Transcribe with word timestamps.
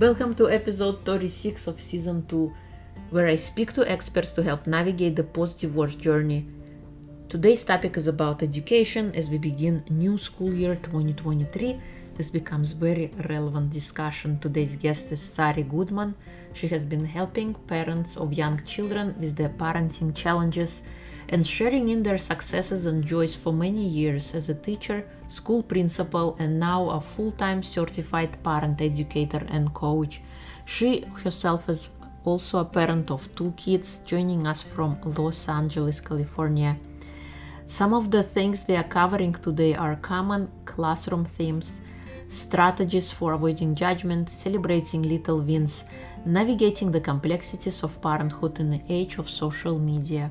Welcome 0.00 0.34
to 0.36 0.50
episode 0.50 1.04
36 1.04 1.68
of 1.68 1.80
season 1.80 2.26
2, 2.26 2.52
where 3.10 3.28
I 3.28 3.36
speak 3.36 3.72
to 3.74 3.88
experts 3.88 4.32
to 4.32 4.42
help 4.42 4.66
navigate 4.66 5.14
the 5.14 5.22
post 5.22 5.60
divorce 5.60 5.94
journey. 5.94 6.48
Today's 7.28 7.62
topic 7.62 7.96
is 7.96 8.08
about 8.08 8.42
education 8.42 9.14
as 9.14 9.30
we 9.30 9.38
begin 9.38 9.84
new 9.88 10.18
school 10.18 10.52
year 10.52 10.74
2023. 10.74 11.80
This 12.16 12.28
becomes 12.28 12.72
very 12.72 13.12
relevant 13.28 13.70
discussion. 13.70 14.40
Today's 14.40 14.74
guest 14.74 15.12
is 15.12 15.22
Sari 15.22 15.62
Goodman. 15.62 16.16
She 16.54 16.66
has 16.68 16.84
been 16.84 17.04
helping 17.04 17.54
parents 17.54 18.16
of 18.16 18.32
young 18.32 18.60
children 18.64 19.14
with 19.20 19.36
their 19.36 19.50
parenting 19.50 20.12
challenges 20.12 20.82
and 21.28 21.46
sharing 21.46 21.88
in 21.88 22.02
their 22.02 22.18
successes 22.18 22.86
and 22.86 23.06
joys 23.06 23.36
for 23.36 23.52
many 23.52 23.86
years 23.86 24.34
as 24.34 24.48
a 24.48 24.54
teacher, 24.54 25.06
school 25.34 25.62
principal, 25.62 26.36
and 26.38 26.60
now 26.60 26.90
a 26.90 27.00
full 27.00 27.32
time 27.32 27.62
certified 27.62 28.42
parent 28.42 28.80
educator 28.80 29.42
and 29.48 29.74
coach. 29.74 30.20
She 30.64 31.04
herself 31.22 31.68
is 31.68 31.90
also 32.24 32.58
a 32.58 32.64
parent 32.64 33.10
of 33.10 33.34
two 33.34 33.52
kids, 33.56 34.00
joining 34.06 34.46
us 34.46 34.62
from 34.62 34.98
Los 35.04 35.48
Angeles, 35.48 36.00
California. 36.00 36.76
Some 37.66 37.94
of 37.94 38.10
the 38.10 38.22
things 38.22 38.66
we 38.68 38.76
are 38.76 38.88
covering 38.98 39.32
today 39.32 39.74
are 39.74 39.96
common 39.96 40.50
classroom 40.64 41.24
themes, 41.24 41.80
strategies 42.28 43.10
for 43.10 43.32
avoiding 43.32 43.74
judgment, 43.74 44.28
celebrating 44.28 45.02
little 45.02 45.40
wins, 45.40 45.84
navigating 46.24 46.90
the 46.92 47.00
complexities 47.00 47.82
of 47.82 48.00
parenthood 48.00 48.60
in 48.60 48.70
the 48.70 48.82
age 48.88 49.18
of 49.18 49.28
social 49.28 49.78
media. 49.78 50.30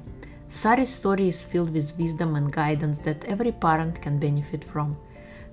Sari's 0.54 0.90
story 0.90 1.30
is 1.30 1.44
filled 1.44 1.74
with 1.74 1.98
wisdom 1.98 2.36
and 2.36 2.52
guidance 2.52 3.00
that 3.00 3.26
every 3.26 3.52
parent 3.52 4.00
can 4.00 4.20
benefit 4.20 4.64
from. 4.64 4.96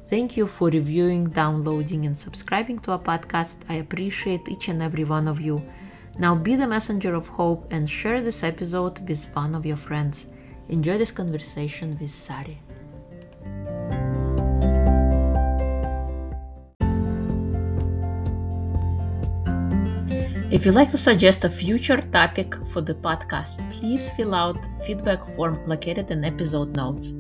Thank 0.08 0.36
you 0.36 0.46
for 0.46 0.68
reviewing, 0.68 1.24
downloading, 1.24 2.04
and 2.04 2.16
subscribing 2.16 2.80
to 2.80 2.92
our 2.92 2.98
podcast. 2.98 3.56
I 3.70 3.76
appreciate 3.76 4.46
each 4.50 4.68
and 4.68 4.82
every 4.82 5.04
one 5.04 5.26
of 5.26 5.40
you. 5.40 5.62
Now 6.18 6.34
be 6.34 6.54
the 6.54 6.66
messenger 6.66 7.14
of 7.14 7.28
hope 7.28 7.66
and 7.72 7.88
share 7.88 8.20
this 8.20 8.42
episode 8.42 9.00
with 9.08 9.24
one 9.34 9.54
of 9.54 9.64
your 9.64 9.78
friends. 9.78 10.26
Enjoy 10.68 10.98
this 10.98 11.12
conversation 11.12 11.96
with 11.98 12.10
Sari. 12.10 12.60
If 20.50 20.66
you'd 20.66 20.74
like 20.74 20.90
to 20.90 20.98
suggest 20.98 21.44
a 21.44 21.48
future 21.48 22.00
topic 22.10 22.56
for 22.72 22.80
the 22.80 22.92
podcast, 22.94 23.54
please 23.70 24.10
fill 24.10 24.34
out 24.34 24.58
feedback 24.84 25.24
form 25.36 25.64
located 25.64 26.10
in 26.10 26.24
episode 26.24 26.74
notes. 26.74 27.14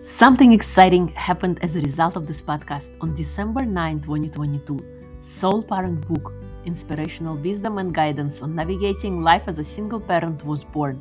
Something 0.00 0.54
exciting 0.54 1.08
happened 1.08 1.58
as 1.62 1.76
a 1.76 1.82
result 1.82 2.16
of 2.16 2.26
this 2.26 2.40
podcast 2.40 2.96
on 3.02 3.14
December 3.14 3.66
9, 3.66 4.00
2022. 4.00 4.82
Soul 5.20 5.62
Parent 5.62 6.08
Book 6.08 6.32
Inspirational 6.64 7.36
Wisdom 7.36 7.76
and 7.76 7.94
Guidance 7.94 8.40
on 8.40 8.54
Navigating 8.54 9.22
Life 9.22 9.48
as 9.48 9.58
a 9.58 9.64
Single 9.64 10.00
Parent 10.00 10.42
was 10.46 10.64
born. 10.64 10.98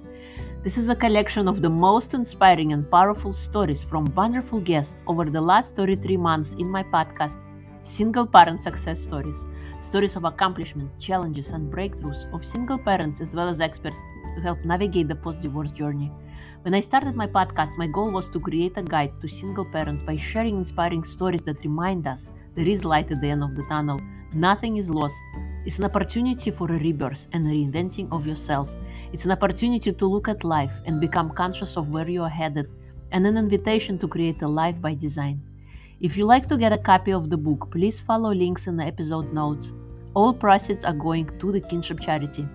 This 0.62 0.78
is 0.78 0.90
a 0.90 0.96
collection 0.96 1.48
of 1.48 1.62
the 1.62 1.70
most 1.70 2.14
inspiring 2.14 2.74
and 2.74 2.92
powerful 2.92 3.32
stories 3.32 3.82
from 3.82 4.14
wonderful 4.14 4.60
guests 4.60 5.04
over 5.08 5.24
the 5.24 5.40
last 5.40 5.74
33 5.78 6.18
months 6.18 6.54
in 6.56 6.70
my 6.70 6.84
podcast, 6.84 7.38
Single 7.82 8.28
Parent 8.28 8.62
Success 8.62 9.00
Stories. 9.00 9.48
Stories 9.80 10.18
of 10.18 10.26
accomplishments, 10.26 11.02
challenges, 11.02 11.52
and 11.52 11.72
breakthroughs 11.72 12.30
of 12.34 12.44
single 12.44 12.78
parents 12.78 13.22
as 13.22 13.34
well 13.34 13.48
as 13.48 13.62
experts 13.62 13.96
to 14.36 14.42
help 14.42 14.66
navigate 14.66 15.08
the 15.08 15.16
post 15.16 15.40
divorce 15.40 15.72
journey. 15.72 16.12
When 16.64 16.74
I 16.74 16.82
started 16.82 17.16
my 17.16 17.28
podcast, 17.28 17.78
my 17.78 17.88
goal 17.88 18.12
was 18.12 18.28
to 18.32 18.40
create 18.42 18.76
a 18.76 18.84
guide 18.84 19.14
to 19.22 19.30
single 19.30 19.64
parents 19.64 20.04
by 20.04 20.18
sharing 20.18 20.58
inspiring 20.58 21.06
stories 21.06 21.44
that 21.44 21.64
remind 21.64 22.06
us 22.06 22.34
there 22.56 22.68
is 22.68 22.84
light 22.84 23.10
at 23.12 23.22
the 23.22 23.30
end 23.30 23.46
of 23.46 23.56
the 23.56 23.64
tunnel. 23.70 24.02
Nothing 24.34 24.76
is 24.76 24.90
lost. 24.90 25.22
It's 25.66 25.80
an 25.80 25.86
opportunity 25.86 26.52
for 26.52 26.68
a 26.70 26.80
rebirth 26.80 27.30
and 27.32 27.48
a 27.48 27.50
reinventing 27.50 28.10
of 28.12 28.28
yourself 28.28 28.70
it's 29.12 29.26
an 29.26 29.32
opportunity 29.32 29.92
to 29.92 30.06
look 30.06 30.28
at 30.28 30.44
life 30.44 30.72
and 30.86 31.02
become 31.02 31.32
conscious 31.32 31.78
of 31.78 31.90
where 31.90 32.08
you 32.08 32.22
are 32.22 32.30
headed, 32.30 32.70
and 33.12 33.26
an 33.26 33.38
invitation 33.38 33.98
to 33.98 34.08
create 34.08 34.40
a 34.44 34.48
life 34.48 34.80
by 34.80 34.94
design. 34.94 35.42
If 36.00 36.16
you 36.16 36.26
like 36.26 36.48
to 36.48 36.58
get 36.58 36.74
a 36.74 36.78
copy 36.78 37.12
of 37.12 37.32
the 37.32 37.38
book, 37.38 37.72
please 37.72 38.00
follow 38.00 38.32
links 38.32 38.68
in 38.68 38.78
the 38.78 38.86
episode 38.86 39.34
notes. 39.34 39.74
All 40.14 40.32
proceeds 40.32 40.86
are 40.86 40.94
going 40.94 41.26
to 41.40 41.52
the 41.52 41.60
kinship 41.60 42.00
charity. 42.00 42.46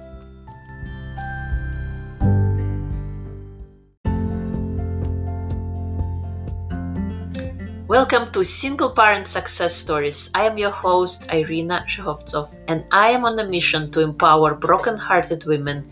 Welcome 7.89 8.31
to 8.33 8.45
Single 8.45 8.93
Parent 8.93 9.27
Success 9.27 9.75
Stories. 9.75 10.31
I 10.35 10.47
am 10.47 10.57
your 10.57 10.71
host, 10.71 11.27
Irina 11.33 11.85
Shehovsov, 11.89 12.57
and 12.69 12.85
I 12.93 13.11
am 13.11 13.25
on 13.25 13.39
a 13.41 13.45
mission 13.45 13.91
to 13.91 14.01
empower 14.01 14.55
broken 14.55 14.97
hearted 14.97 15.45
women 15.47 15.91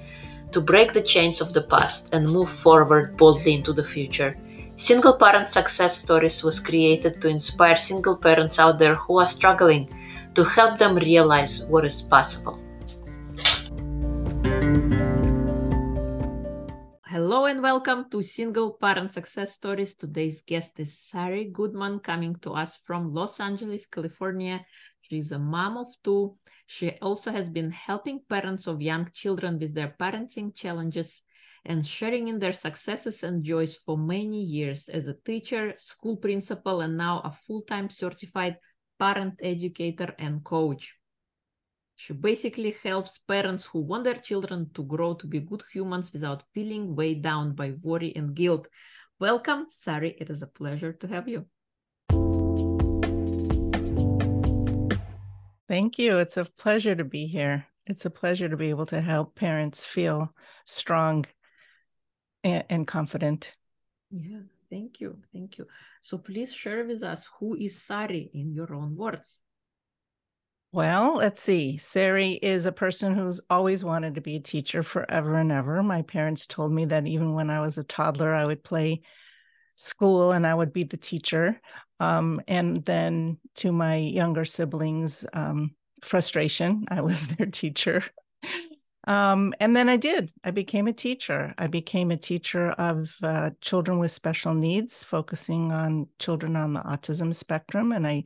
to 0.53 0.61
break 0.61 0.93
the 0.93 1.03
chains 1.03 1.41
of 1.41 1.53
the 1.53 1.63
past 1.63 2.09
and 2.13 2.29
move 2.29 2.51
forward 2.51 3.17
boldly 3.17 3.55
into 3.55 3.73
the 3.73 3.85
future. 3.85 4.37
Single 4.77 5.17
Parent 5.17 5.49
Success 5.49 5.97
Stories 5.97 6.45
was 6.45 6.61
created 6.61 7.21
to 7.21 7.29
inspire 7.29 7.77
single 7.77 8.17
parents 8.17 8.59
out 8.59 8.79
there 8.79 8.95
who 8.95 9.19
are 9.19 9.27
struggling 9.27 9.89
to 10.35 10.45
help 10.45 10.79
them 10.79 10.97
realize 10.97 11.65
what 11.67 11.85
is 11.85 12.03
possible. 12.03 12.59
Hello 17.07 17.45
and 17.45 17.63
welcome 17.63 18.09
to 18.11 18.23
Single 18.23 18.73
Parent 18.73 19.13
Success 19.13 19.53
Stories. 19.53 19.95
Today's 19.95 20.41
guest 20.41 20.81
is 20.81 20.99
Sari 20.99 21.45
Goodman 21.45 22.01
coming 22.01 22.37
to 22.37 22.53
us 22.53 22.81
from 22.85 23.13
Los 23.13 23.39
Angeles, 23.39 23.85
California. 23.85 24.65
She's 25.13 25.31
a 25.31 25.39
mom 25.39 25.77
of 25.77 25.89
two 26.03 26.39
she 26.73 26.93
also 27.03 27.31
has 27.33 27.51
been 27.51 27.71
helping 27.71 28.23
parents 28.31 28.67
of 28.67 28.81
young 28.81 29.11
children 29.13 29.59
with 29.59 29.75
their 29.75 29.95
parenting 30.01 30.55
challenges 30.55 31.21
and 31.67 31.87
sharing 31.87 32.29
in 32.29 32.39
their 32.39 32.55
successes 32.55 33.23
and 33.23 33.45
joys 33.45 33.77
for 33.77 33.99
many 33.99 34.43
years 34.43 34.89
as 34.89 35.07
a 35.07 35.13
teacher, 35.13 35.75
school 35.77 36.17
principal, 36.17 36.81
and 36.81 36.97
now 36.97 37.21
a 37.25 37.37
full 37.47 37.61
time 37.61 37.91
certified 37.91 38.57
parent 38.99 39.39
educator 39.43 40.15
and 40.19 40.43
coach. 40.45 40.95
She 41.97 42.15
basically 42.15 42.75
helps 42.83 43.19
parents 43.19 43.67
who 43.67 43.81
want 43.81 44.05
their 44.05 44.15
children 44.15 44.71
to 44.73 44.83
grow 44.83 45.13
to 45.13 45.27
be 45.27 45.41
good 45.41 45.65
humans 45.75 46.11
without 46.11 46.43
feeling 46.55 46.97
weighed 46.97 47.21
down 47.21 47.55
by 47.55 47.75
worry 47.83 48.17
and 48.17 48.35
guilt. 48.35 48.67
Welcome, 49.21 49.67
Sari. 49.69 50.17
It 50.19 50.31
is 50.31 50.41
a 50.41 50.47
pleasure 50.47 50.95
to 50.95 51.07
have 51.07 51.29
you. 51.29 51.45
Thank 55.73 55.99
you. 55.99 56.19
It's 56.19 56.37
a 56.37 56.45
pleasure 56.45 56.95
to 56.95 57.03
be 57.03 57.25
here. 57.25 57.67
It's 57.87 58.05
a 58.05 58.11
pleasure 58.11 58.47
to 58.47 58.59
be 58.59 58.69
able 58.69 58.85
to 58.93 59.01
help 59.01 59.35
parents 59.35 59.87
feel 59.87 60.35
strong 60.67 61.25
and, 62.45 62.65
and 62.69 62.87
confident. 62.87 63.57
Yeah, 64.11 64.41
thank 64.69 65.01
you. 65.01 65.17
Thank 65.33 65.57
you. 65.57 65.67
So 66.03 66.19
please 66.19 66.53
share 66.53 66.85
with 66.85 67.03
us 67.03 67.27
who 67.41 67.57
is 67.57 67.81
Sari 67.81 68.31
in 68.35 68.53
your 68.53 68.75
own 68.75 68.97
words. 68.97 69.41
Well, 70.73 71.17
let's 71.17 71.43
see. 71.43 71.79
Sari 71.79 72.33
is 72.33 72.67
a 72.67 72.73
person 72.73 73.15
who's 73.15 73.41
always 73.49 73.83
wanted 73.83 74.17
to 74.17 74.21
be 74.21 74.37
a 74.37 74.41
teacher 74.41 74.83
forever 74.83 75.37
and 75.37 75.51
ever. 75.51 75.83
My 75.83 76.03
parents 76.03 76.45
told 76.45 76.71
me 76.75 76.85
that 76.85 77.07
even 77.07 77.33
when 77.33 77.49
I 77.49 77.61
was 77.61 77.79
a 77.79 77.85
toddler, 77.85 78.35
I 78.35 78.45
would 78.45 78.63
play 78.63 79.01
school 79.77 80.33
and 80.33 80.47
I 80.47 80.55
would 80.55 80.75
be 80.75 80.85
the 80.85 80.99
teacher. 80.99 81.59
Um, 82.03 82.41
and 82.49 82.85
then 82.85 83.39
to 83.57 83.71
my 83.71 83.95
younger 83.95 84.45
siblings, 84.45 85.25
um, 85.35 85.77
frustration, 86.03 86.85
I 86.89 87.01
was 87.01 87.27
their 87.37 87.47
teacher. 87.47 88.03
Um, 89.05 89.55
and 89.61 89.77
then 89.77 89.89
I 89.89 89.97
did. 89.99 90.33
I 90.43 90.51
became 90.51 90.89
a 90.89 90.93
teacher. 90.93 91.55
I 91.59 91.69
became 91.69 92.11
a 92.11 92.17
teacher 92.17 92.71
of 92.71 93.15
uh, 93.23 93.51
children 93.61 93.99
with 93.99 94.11
special 94.11 94.53
needs, 94.53 95.05
focusing 95.05 95.71
on 95.71 96.09
children 96.19 96.57
on 96.57 96.73
the 96.73 96.81
autism 96.81 97.33
spectrum. 97.33 97.93
And 97.93 98.05
I 98.05 98.25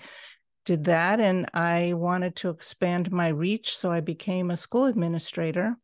did 0.64 0.84
that. 0.84 1.20
And 1.20 1.46
I 1.52 1.92
wanted 1.92 2.34
to 2.36 2.48
expand 2.48 3.12
my 3.12 3.28
reach. 3.28 3.76
So 3.76 3.90
I 3.90 4.00
became 4.00 4.50
a 4.50 4.56
school 4.56 4.86
administrator. 4.86 5.76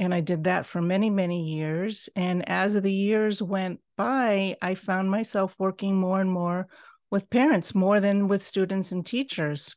And 0.00 0.12
I 0.12 0.20
did 0.20 0.44
that 0.44 0.66
for 0.66 0.82
many, 0.82 1.10
many 1.10 1.44
years. 1.44 2.08
And 2.16 2.48
as 2.48 2.80
the 2.80 2.92
years 2.92 3.40
went 3.40 3.80
by, 3.96 4.56
I 4.60 4.74
found 4.74 5.10
myself 5.10 5.54
working 5.58 5.94
more 5.96 6.20
and 6.20 6.30
more 6.30 6.68
with 7.10 7.30
parents 7.30 7.74
more 7.74 8.00
than 8.00 8.28
with 8.28 8.42
students 8.42 8.92
and 8.92 9.04
teachers. 9.04 9.76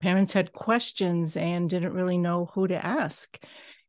Parents 0.00 0.32
had 0.32 0.52
questions 0.52 1.36
and 1.36 1.70
didn't 1.70 1.92
really 1.92 2.18
know 2.18 2.50
who 2.54 2.66
to 2.66 2.84
ask. 2.84 3.38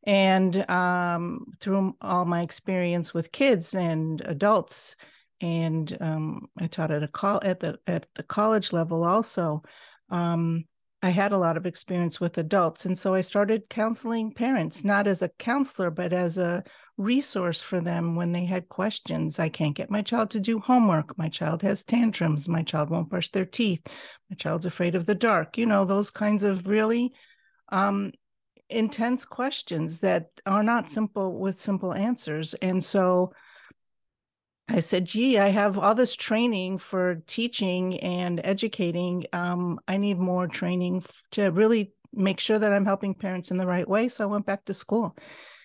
And 0.06 0.68
um, 0.70 1.46
through 1.58 1.96
all 2.00 2.24
my 2.24 2.42
experience 2.42 3.12
with 3.12 3.32
kids 3.32 3.74
and 3.74 4.20
adults, 4.24 4.96
and 5.40 5.96
um, 6.00 6.46
I 6.58 6.68
taught 6.68 6.90
at 6.90 7.02
a 7.02 7.08
call 7.08 7.40
at 7.42 7.60
the 7.60 7.78
at 7.86 8.06
the 8.14 8.22
college 8.22 8.72
level 8.72 9.02
also. 9.02 9.62
Um, 10.10 10.64
I 11.04 11.10
had 11.10 11.32
a 11.32 11.38
lot 11.38 11.58
of 11.58 11.66
experience 11.66 12.18
with 12.18 12.38
adults. 12.38 12.86
And 12.86 12.96
so 12.96 13.12
I 13.12 13.20
started 13.20 13.68
counseling 13.68 14.32
parents, 14.32 14.84
not 14.84 15.06
as 15.06 15.20
a 15.20 15.28
counselor, 15.28 15.90
but 15.90 16.14
as 16.14 16.38
a 16.38 16.64
resource 16.96 17.60
for 17.60 17.82
them 17.82 18.16
when 18.16 18.32
they 18.32 18.46
had 18.46 18.70
questions. 18.70 19.38
I 19.38 19.50
can't 19.50 19.76
get 19.76 19.90
my 19.90 20.00
child 20.00 20.30
to 20.30 20.40
do 20.40 20.58
homework. 20.58 21.18
My 21.18 21.28
child 21.28 21.60
has 21.60 21.84
tantrums. 21.84 22.48
My 22.48 22.62
child 22.62 22.88
won't 22.88 23.10
brush 23.10 23.30
their 23.32 23.44
teeth. 23.44 23.86
My 24.30 24.36
child's 24.36 24.64
afraid 24.64 24.94
of 24.94 25.04
the 25.04 25.14
dark. 25.14 25.58
You 25.58 25.66
know, 25.66 25.84
those 25.84 26.10
kinds 26.10 26.42
of 26.42 26.66
really 26.66 27.12
um, 27.68 28.12
intense 28.70 29.26
questions 29.26 30.00
that 30.00 30.30
are 30.46 30.62
not 30.62 30.88
simple 30.88 31.38
with 31.38 31.60
simple 31.60 31.92
answers. 31.92 32.54
And 32.54 32.82
so 32.82 33.34
I 34.68 34.80
said, 34.80 35.04
gee, 35.04 35.38
I 35.38 35.48
have 35.48 35.78
all 35.78 35.94
this 35.94 36.14
training 36.14 36.78
for 36.78 37.22
teaching 37.26 38.00
and 38.00 38.40
educating. 38.42 39.24
Um, 39.32 39.78
I 39.86 39.98
need 39.98 40.18
more 40.18 40.48
training 40.48 41.04
to 41.32 41.50
really 41.50 41.92
make 42.14 42.40
sure 42.40 42.58
that 42.58 42.72
I'm 42.72 42.86
helping 42.86 43.14
parents 43.14 43.50
in 43.50 43.58
the 43.58 43.66
right 43.66 43.88
way. 43.88 44.08
So 44.08 44.24
I 44.24 44.26
went 44.26 44.46
back 44.46 44.64
to 44.64 44.74
school, 44.74 45.16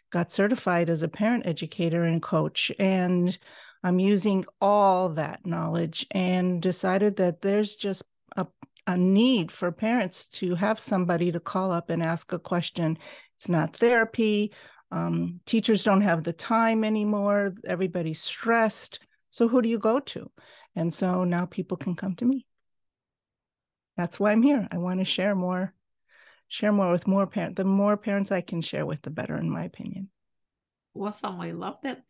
got 0.09 0.31
certified 0.31 0.89
as 0.89 1.01
a 1.01 1.07
parent 1.07 1.45
educator 1.45 2.03
and 2.03 2.21
coach. 2.21 2.71
And 2.77 3.37
I'm 3.83 3.99
using 3.99 4.43
all 4.59 5.09
that 5.09 5.45
knowledge 5.45 6.05
and 6.11 6.61
decided 6.61 7.15
that 7.17 7.41
there's 7.41 7.75
just 7.75 8.03
a, 8.35 8.47
a 8.85 8.97
need 8.97 9.49
for 9.49 9.71
parents 9.71 10.27
to 10.27 10.55
have 10.55 10.77
somebody 10.77 11.31
to 11.31 11.39
call 11.39 11.71
up 11.71 11.89
and 11.89 12.03
ask 12.03 12.33
a 12.33 12.39
question. 12.39 12.97
It's 13.37 13.47
not 13.47 13.77
therapy. 13.77 14.51
Um, 14.91 15.39
teachers 15.45 15.83
don't 15.83 16.01
have 16.01 16.23
the 16.23 16.33
time 16.33 16.83
anymore. 16.83 17.53
Everybody's 17.65 18.21
stressed. 18.21 18.99
So 19.29 19.47
who 19.47 19.61
do 19.61 19.69
you 19.69 19.79
go 19.79 19.99
to? 19.99 20.31
And 20.75 20.93
so 20.93 21.23
now 21.23 21.45
people 21.45 21.77
can 21.77 21.95
come 21.95 22.15
to 22.15 22.25
me. 22.25 22.45
That's 23.97 24.19
why 24.19 24.31
I'm 24.31 24.41
here. 24.41 24.67
I 24.71 24.77
want 24.77 24.99
to 24.99 25.05
share 25.05 25.35
more, 25.35 25.73
share 26.47 26.71
more 26.71 26.89
with 26.91 27.05
more 27.07 27.27
parents. 27.27 27.57
The 27.57 27.65
more 27.65 27.97
parents 27.97 28.31
I 28.31 28.41
can 28.41 28.61
share 28.61 28.85
with, 28.85 29.01
the 29.01 29.09
better, 29.09 29.35
in 29.35 29.49
my 29.49 29.63
opinion. 29.63 30.09
Awesome. 30.95 31.39
I 31.41 31.51
love 31.51 31.77
that. 31.83 32.03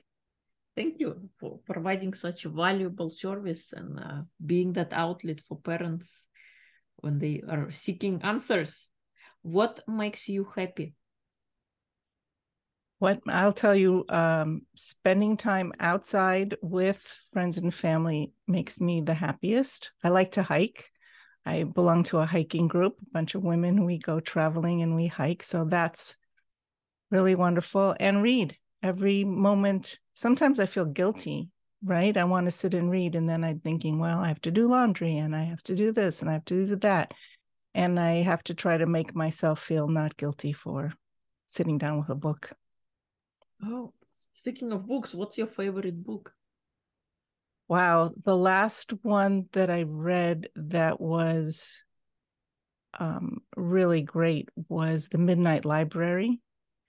Thank 0.75 0.99
you 0.99 1.29
for 1.39 1.59
providing 1.65 2.13
such 2.13 2.45
a 2.45 2.49
valuable 2.49 3.09
service 3.09 3.73
and 3.73 3.99
uh, 3.99 4.21
being 4.45 4.73
that 4.73 4.93
outlet 4.93 5.41
for 5.41 5.57
parents 5.57 6.27
when 6.97 7.17
they 7.17 7.41
are 7.49 7.71
seeking 7.71 8.21
answers. 8.23 8.87
What 9.41 9.81
makes 9.87 10.29
you 10.29 10.47
happy? 10.55 10.93
What 12.99 13.21
I'll 13.27 13.53
tell 13.53 13.73
you, 13.73 14.05
um, 14.09 14.63
spending 14.75 15.37
time 15.37 15.71
outside 15.79 16.55
with 16.61 17.01
friends 17.31 17.57
and 17.57 17.73
family 17.73 18.33
makes 18.45 18.81
me 18.81 19.01
the 19.01 19.13
happiest. 19.13 19.91
I 20.03 20.09
like 20.09 20.33
to 20.33 20.43
hike. 20.43 20.91
I 21.45 21.63
belong 21.63 22.03
to 22.05 22.19
a 22.19 22.25
hiking 22.25 22.67
group, 22.67 22.97
a 23.01 23.11
bunch 23.13 23.35
of 23.35 23.43
women. 23.43 23.85
We 23.85 23.97
go 23.97 24.19
traveling 24.19 24.81
and 24.81 24.95
we 24.95 25.07
hike. 25.07 25.43
So 25.43 25.63
that's 25.63 26.17
really 27.09 27.35
wonderful. 27.35 27.95
And 27.99 28.21
read 28.21 28.57
every 28.83 29.23
moment. 29.23 29.97
Sometimes 30.13 30.59
I 30.59 30.65
feel 30.65 30.85
guilty, 30.85 31.49
right? 31.81 32.15
I 32.17 32.25
want 32.25 32.47
to 32.47 32.51
sit 32.51 32.73
and 32.73 32.91
read. 32.91 33.15
And 33.15 33.29
then 33.29 33.45
I'm 33.45 33.61
thinking, 33.61 33.99
well, 33.99 34.19
I 34.19 34.27
have 34.27 34.41
to 34.41 34.51
do 34.51 34.67
laundry 34.67 35.17
and 35.17 35.33
I 35.33 35.43
have 35.43 35.63
to 35.63 35.75
do 35.75 35.93
this 35.93 36.21
and 36.21 36.29
I 36.29 36.33
have 36.33 36.45
to 36.45 36.67
do 36.67 36.75
that. 36.75 37.13
And 37.73 37.97
I 37.97 38.23
have 38.23 38.43
to 38.43 38.53
try 38.53 38.77
to 38.77 38.85
make 38.85 39.15
myself 39.15 39.61
feel 39.61 39.87
not 39.87 40.17
guilty 40.17 40.51
for 40.51 40.91
sitting 41.47 41.77
down 41.77 41.99
with 41.99 42.09
a 42.09 42.15
book. 42.15 42.51
Oh, 43.63 43.93
speaking 44.33 44.71
of 44.71 44.87
books, 44.87 45.13
what's 45.13 45.37
your 45.37 45.47
favorite 45.47 46.03
book? 46.03 46.33
Wow, 47.67 48.13
the 48.23 48.35
last 48.35 48.93
one 49.03 49.47
that 49.51 49.69
I 49.69 49.83
read 49.83 50.47
that 50.55 50.99
was 50.99 51.71
um, 52.97 53.41
really 53.55 54.01
great 54.01 54.49
was 54.67 55.09
The 55.09 55.19
Midnight 55.19 55.65
Library. 55.65 56.39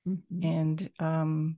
Mm-hmm. 0.09 0.47
And 0.47 0.91
um, 0.99 1.57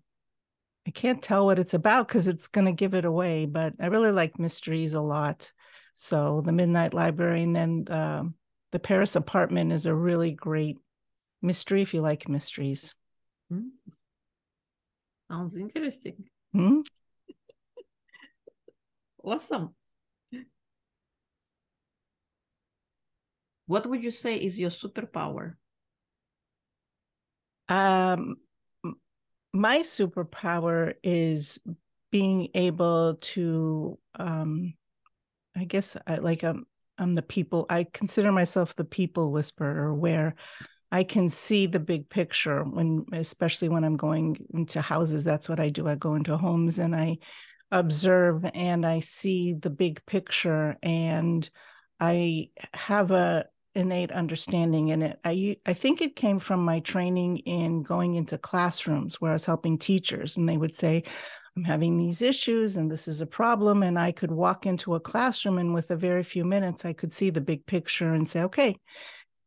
I 0.87 0.91
can't 0.91 1.23
tell 1.23 1.47
what 1.47 1.61
it's 1.61 1.75
about 1.75 2.09
because 2.09 2.27
it's 2.27 2.49
going 2.49 2.65
to 2.65 2.73
give 2.73 2.95
it 2.95 3.05
away, 3.05 3.47
but 3.47 3.75
I 3.79 3.87
really 3.87 4.11
like 4.11 4.39
mysteries 4.39 4.95
a 4.95 5.01
lot. 5.01 5.53
So 5.95 6.43
The 6.45 6.53
Midnight 6.53 6.95
Library 6.95 7.43
and 7.43 7.55
then 7.55 7.85
uh, 7.89 8.25
The 8.73 8.81
Paris 8.81 9.15
Apartment 9.15 9.73
is 9.73 9.87
a 9.87 9.95
really 9.95 10.33
great 10.33 10.79
mystery 11.41 11.83
if 11.83 11.95
you 11.95 12.01
like 12.01 12.29
mysteries. 12.29 12.95
Mm-hmm. 13.53 13.69
Sounds 15.33 15.57
interesting. 15.57 16.25
Hmm? 16.53 16.81
awesome. 19.25 19.75
What 23.67 23.89
would 23.89 24.05
you 24.05 24.11
say 24.11 24.37
is 24.37 24.59
your 24.59 24.69
superpower? 24.69 25.55
Um, 27.71 28.37
my 29.55 29.79
superpower 29.79 30.93
is 31.03 31.59
being 32.11 32.49
able 32.55 33.15
to, 33.15 33.99
um, 34.19 34.75
I 35.57 35.65
guess, 35.65 35.97
I, 36.07 36.17
like 36.17 36.45
I'm, 36.45 36.67
I'm 36.99 37.15
the 37.15 37.23
people. 37.23 37.65
I 37.71 37.87
consider 37.91 38.33
myself 38.33 38.77
the 38.77 38.85
people 38.85 39.33
whisperer, 39.33 39.95
where 39.95 40.35
I 40.93 41.05
can 41.05 41.31
see 41.31 41.67
the 41.67 41.81
big 41.81 42.11
picture 42.11 42.63
when, 42.63 43.07
especially 43.13 43.71
when 43.71 43.83
I'm 43.83 43.97
going 43.97 44.37
into 44.53 44.83
houses. 44.83 45.25
That's 45.25 45.49
what 45.49 45.59
I 45.59 45.71
do. 45.71 45.89
I 45.89 45.95
go 45.95 46.15
into 46.15 46.37
homes 46.37 46.79
and 46.79 46.95
I 46.95 47.17
observe 47.71 48.45
and 48.55 48.85
I 48.85 49.01
see 49.01 49.55
the 49.55 49.71
big 49.71 50.05
picture, 50.05 50.77
and 50.83 51.49
I 51.99 52.51
have 52.75 53.11
a 53.11 53.47
innate 53.75 54.13
understanding 54.13 54.89
in 54.89 55.01
it. 55.01 55.19
I 55.25 55.57
I 55.65 55.73
think 55.73 56.03
it 56.03 56.15
came 56.15 56.39
from 56.39 56.63
my 56.63 56.81
training 56.81 57.39
in 57.39 57.83
going 57.83 58.15
into 58.17 58.37
classrooms 58.37 59.19
where 59.19 59.31
I 59.31 59.35
was 59.35 59.47
helping 59.47 59.79
teachers, 59.79 60.37
and 60.37 60.47
they 60.47 60.59
would 60.59 60.75
say, 60.75 61.05
I'm 61.57 61.65
having 61.65 61.97
these 61.97 62.23
issues 62.23 62.77
and 62.77 62.91
this 62.91 63.07
is 63.07 63.21
a 63.21 63.27
problem. 63.27 63.83
And 63.83 63.99
I 63.99 64.13
could 64.13 64.31
walk 64.31 64.65
into 64.65 64.95
a 64.95 65.01
classroom 65.01 65.59
and 65.59 65.75
with 65.75 65.91
a 65.91 65.97
very 65.97 66.23
few 66.23 66.45
minutes, 66.45 66.85
I 66.85 66.95
could 66.95 67.13
see 67.13 67.29
the 67.31 67.43
big 67.43 67.67
picture 67.67 68.15
and 68.15 68.27
say, 68.27 68.43
okay, 68.45 68.77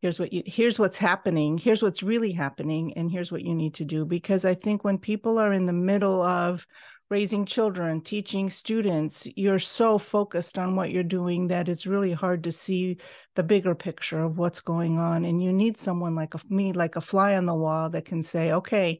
here's 0.02 0.20
what 0.20 0.32
you 0.34 0.44
here's 0.46 0.78
what's 0.78 0.98
happening 0.98 1.58
here's 1.58 1.82
what's 1.82 2.04
really 2.04 2.32
happening 2.32 2.94
and 2.94 3.12
here's 3.12 3.32
what 3.32 3.44
you 3.44 3.56
need 3.56 3.74
to 3.74 3.86
do 3.86 4.06
because 4.06 4.46
i 4.46 4.54
think 4.54 4.84
when 4.84 4.98
people 4.98 5.38
are 5.38 5.54
in 5.54 5.66
the 5.66 5.74
middle 5.74 6.22
of 6.22 6.66
raising 7.10 7.46
children 7.46 8.02
teaching 8.02 8.50
students 8.50 9.28
you're 9.36 9.60
so 9.60 9.98
focused 9.98 10.58
on 10.58 10.76
what 10.76 10.92
you're 10.92 11.04
doing 11.04 11.48
that 11.48 11.70
it's 11.70 11.86
really 11.86 12.12
hard 12.12 12.44
to 12.44 12.52
see 12.52 12.98
the 13.36 13.44
bigger 13.44 13.76
picture 13.76 14.20
of 14.20 14.38
what's 14.38 14.62
going 14.62 14.98
on 14.98 15.24
and 15.26 15.42
you 15.42 15.54
need 15.54 15.78
someone 15.78 16.16
like 16.16 16.34
a, 16.34 16.40
me 16.50 16.74
like 16.74 16.96
a 16.96 17.02
fly 17.02 17.36
on 17.36 17.46
the 17.46 17.54
wall 17.54 17.90
that 17.90 18.06
can 18.06 18.24
say 18.24 18.52
okay 18.52 19.00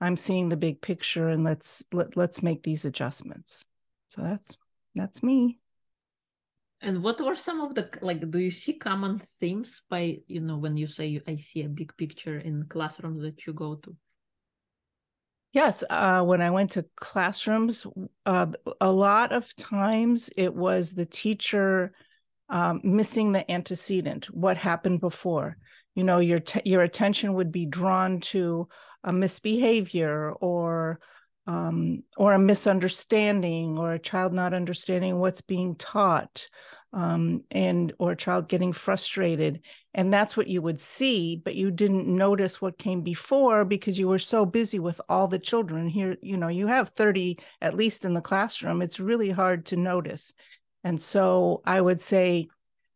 i'm 0.00 0.16
seeing 0.16 0.48
the 0.48 0.56
big 0.56 0.80
picture 0.80 1.28
and 1.28 1.44
let's 1.44 1.84
let, 1.92 2.16
let's 2.16 2.42
make 2.42 2.62
these 2.62 2.84
adjustments. 2.84 3.64
So 4.08 4.22
that's 4.22 4.56
that's 4.94 5.22
me 5.22 5.58
and 6.80 7.02
what 7.02 7.20
were 7.20 7.34
some 7.34 7.60
of 7.60 7.74
the 7.74 7.88
like? 8.02 8.30
Do 8.30 8.38
you 8.38 8.50
see 8.50 8.74
common 8.74 9.18
themes 9.18 9.82
by 9.88 10.18
you 10.26 10.40
know 10.40 10.58
when 10.58 10.76
you 10.76 10.86
say 10.86 11.20
I 11.26 11.36
see 11.36 11.62
a 11.62 11.68
big 11.68 11.96
picture 11.96 12.38
in 12.38 12.66
classrooms 12.68 13.22
that 13.22 13.46
you 13.46 13.52
go 13.52 13.76
to? 13.76 13.96
Yes, 15.52 15.82
uh, 15.88 16.22
when 16.22 16.42
I 16.42 16.50
went 16.50 16.72
to 16.72 16.84
classrooms, 16.96 17.86
uh, 18.26 18.46
a 18.80 18.92
lot 18.92 19.32
of 19.32 19.54
times 19.56 20.28
it 20.36 20.54
was 20.54 20.92
the 20.92 21.06
teacher 21.06 21.94
um, 22.50 22.80
missing 22.84 23.32
the 23.32 23.50
antecedent, 23.50 24.26
what 24.26 24.58
happened 24.58 25.00
before. 25.00 25.56
You 25.94 26.04
know, 26.04 26.18
your 26.18 26.40
your 26.64 26.82
attention 26.82 27.32
would 27.34 27.50
be 27.50 27.64
drawn 27.64 28.20
to 28.32 28.68
a 29.02 29.12
misbehavior 29.12 30.32
or 30.32 31.00
um, 31.46 32.02
or 32.16 32.32
a 32.32 32.38
misunderstanding 32.38 33.78
or 33.78 33.92
a 33.92 33.98
child 33.98 34.32
not 34.32 34.52
understanding 34.52 35.18
what's 35.18 35.40
being 35.40 35.76
taught 35.76 36.48
um, 36.92 37.42
and 37.50 37.92
or 37.98 38.12
a 38.12 38.16
child 38.16 38.48
getting 38.48 38.72
frustrated. 38.72 39.60
And 39.94 40.12
that's 40.12 40.36
what 40.36 40.48
you 40.48 40.62
would 40.62 40.80
see 40.80 41.40
but 41.44 41.54
you 41.54 41.70
didn't 41.70 42.06
notice 42.08 42.60
what 42.60 42.78
came 42.78 43.02
before 43.02 43.64
because 43.64 43.98
you 43.98 44.08
were 44.08 44.18
so 44.18 44.44
busy 44.46 44.78
with 44.78 45.00
all 45.08 45.28
the 45.28 45.38
children. 45.38 45.88
Here 45.88 46.16
you 46.22 46.36
know 46.36 46.48
you 46.48 46.66
have 46.66 46.90
30 46.90 47.38
at 47.60 47.74
least 47.74 48.04
in 48.04 48.14
the 48.14 48.20
classroom. 48.20 48.82
It's 48.82 49.00
really 49.00 49.30
hard 49.30 49.66
to 49.66 49.76
notice. 49.76 50.34
And 50.84 51.00
so 51.00 51.62
i 51.64 51.80
would 51.80 52.00
say 52.00 52.48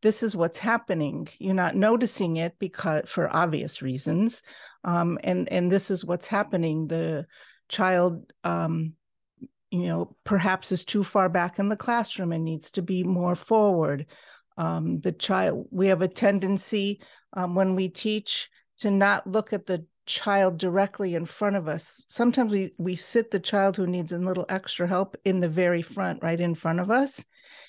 this 0.02 0.23
is 0.23 0.35
what's 0.35 0.59
happening. 0.59 1.28
You're 1.38 1.54
not 1.54 1.76
noticing 1.76 2.38
it 2.38 2.54
because 2.59 3.11
for 3.11 3.35
obvious 3.35 3.83
reasons 3.83 4.42
um, 4.85 5.19
and 5.23 5.49
and 5.52 5.71
this 5.71 5.90
is 5.90 6.04
what's 6.04 6.26
happening. 6.26 6.87
The 6.87 7.26
child 7.70 8.32
um, 8.44 8.94
you 9.70 9.84
know 9.84 10.16
perhaps 10.24 10.72
is 10.72 10.84
too 10.84 11.04
far 11.04 11.28
back 11.28 11.58
in 11.58 11.68
the 11.68 11.76
classroom 11.76 12.32
and 12.32 12.44
needs 12.44 12.70
to 12.72 12.82
be 12.82 13.04
more 13.04 13.36
forward. 13.36 14.06
Um, 14.58 15.00
the 15.00 15.12
child 15.12 15.66
we 15.70 15.86
have 15.86 16.02
a 16.02 16.08
tendency 16.08 17.00
um, 17.32 17.54
when 17.54 17.74
we 17.74 17.88
teach 17.88 18.50
to 18.78 18.90
not 18.90 19.26
look 19.26 19.52
at 19.52 19.66
the 19.66 19.86
child 20.06 20.58
directly 20.58 21.14
in 21.14 21.24
front 21.24 21.56
of 21.56 21.68
us. 21.68 22.04
Sometimes 22.08 22.50
we 22.50 22.72
we 22.78 22.96
sit 22.96 23.30
the 23.30 23.40
child 23.40 23.76
who 23.76 23.86
needs 23.86 24.12
a 24.12 24.18
little 24.18 24.46
extra 24.48 24.86
help 24.86 25.16
in 25.24 25.40
the 25.40 25.48
very 25.48 25.82
front 25.82 26.22
right 26.22 26.40
in 26.40 26.54
front 26.54 26.80
of 26.80 26.90
us. 26.90 27.24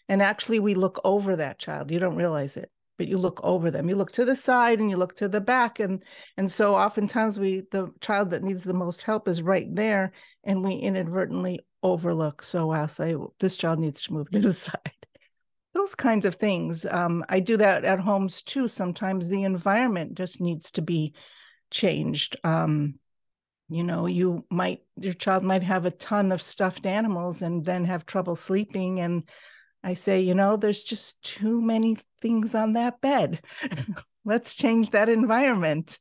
And 0.09 0.21
actually 0.21 0.59
we 0.59 0.73
look 0.73 0.99
over 1.03 1.35
that 1.35 1.59
child. 1.59 1.91
You 1.91 1.99
don't 1.99 2.15
realize 2.15 2.57
it 2.57 2.71
but 2.97 3.07
you 3.07 3.17
look 3.17 3.39
over 3.43 3.71
them. 3.71 3.89
You 3.89 3.95
look 3.95 4.11
to 4.13 4.25
the 4.25 4.35
side 4.35 4.79
and 4.79 4.89
you 4.89 4.97
look 4.97 5.15
to 5.15 5.27
the 5.27 5.41
back 5.41 5.79
and 5.79 6.03
and 6.37 6.51
so 6.51 6.75
oftentimes 6.75 7.39
we 7.39 7.63
the 7.71 7.91
child 8.01 8.31
that 8.31 8.43
needs 8.43 8.63
the 8.63 8.73
most 8.73 9.01
help 9.01 9.27
is 9.27 9.41
right 9.41 9.67
there 9.73 10.11
and 10.43 10.63
we 10.63 10.75
inadvertently 10.75 11.59
overlook. 11.83 12.43
So 12.43 12.71
i'll 12.71 12.87
say 12.87 13.15
this 13.39 13.57
child 13.57 13.79
needs 13.79 14.01
to 14.03 14.13
move 14.13 14.29
to 14.31 14.39
the 14.39 14.53
side. 14.67 15.05
Those 15.73 15.95
kinds 15.95 16.25
of 16.25 16.35
things 16.35 16.85
um, 16.85 17.23
i 17.29 17.39
do 17.39 17.57
that 17.57 17.85
at 17.85 17.99
homes 17.99 18.41
too. 18.41 18.67
Sometimes 18.67 19.29
the 19.29 19.43
environment 19.43 20.15
just 20.15 20.41
needs 20.41 20.71
to 20.71 20.81
be 20.81 21.13
changed. 21.71 22.35
Um, 22.43 22.95
you 23.71 23.85
know 23.85 24.05
you 24.05 24.45
might 24.49 24.81
your 24.97 25.13
child 25.13 25.43
might 25.43 25.63
have 25.63 25.85
a 25.85 25.91
ton 25.91 26.31
of 26.33 26.41
stuffed 26.41 26.85
animals 26.85 27.41
and 27.41 27.63
then 27.63 27.85
have 27.85 28.05
trouble 28.05 28.35
sleeping 28.35 28.99
and 28.99 29.23
I 29.83 29.95
say, 29.95 30.21
you 30.21 30.35
know, 30.35 30.57
there's 30.57 30.83
just 30.83 31.21
too 31.23 31.61
many 31.61 31.97
things 32.21 32.53
on 32.53 32.73
that 32.73 33.01
bed. 33.01 33.41
Let's 34.25 34.55
change 34.55 34.91
that 34.91 35.09
environment. 35.09 35.99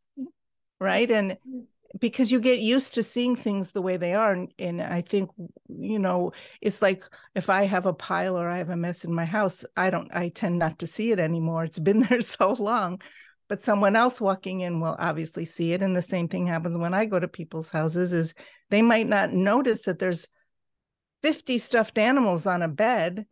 Right. 0.79 1.11
And 1.11 1.33
mm. 1.49 1.65
because 1.99 2.31
you 2.31 2.41
get 2.41 2.61
used 2.61 2.95
to 2.95 3.03
seeing 3.03 3.37
things 3.37 3.73
the 3.73 3.83
way 3.83 3.97
they 3.97 4.15
are. 4.15 4.33
And, 4.33 4.53
and, 4.59 4.83
I 4.83 5.01
think, 5.01 5.31
you 5.69 5.99
know, 5.99 6.33
it's 6.61 6.83
like 6.83 7.05
if 7.35 7.49
I 7.51 7.65
have 7.65 7.87
a 7.87 7.95
pile 7.95 8.37
or 8.37 8.49
I 8.49 8.59
have 8.59 8.71
a 8.71 8.77
mess 8.77 9.05
in 9.05 9.15
my 9.15 9.25
house, 9.25 9.65
I 9.77 9.91
don't, 9.91 10.11
I 10.15 10.29
tend 10.29 10.59
not 10.59 10.79
to 10.81 10.87
see 10.87 11.13
it 11.13 11.19
anymore. 11.19 11.65
It's 11.65 11.79
been 11.79 12.01
there 12.09 12.23
so 12.23 12.53
long. 12.53 13.01
But 13.49 13.65
someone 13.65 13.97
else 13.97 14.21
walking 14.21 14.61
in 14.61 14.79
will 14.81 14.95
obviously 14.97 15.45
see 15.45 15.73
it. 15.73 15.83
And 15.83 15.97
the 15.97 16.03
same 16.03 16.29
thing 16.29 16.47
happens 16.47 16.79
when 16.79 16.95
I 16.95 17.07
go 17.07 17.19
to 17.19 17.27
people's 17.27 17.69
houses 17.69 18.13
is 18.13 18.35
they 18.69 18.81
might 18.81 19.09
not 19.09 19.33
notice 19.33 19.83
that 19.83 19.99
there's 19.99 20.29
50 21.23 21.59
stuffed 21.59 21.99
animals 21.99 22.47
on 22.47 22.63
a 22.63 22.69
bed 22.69 23.27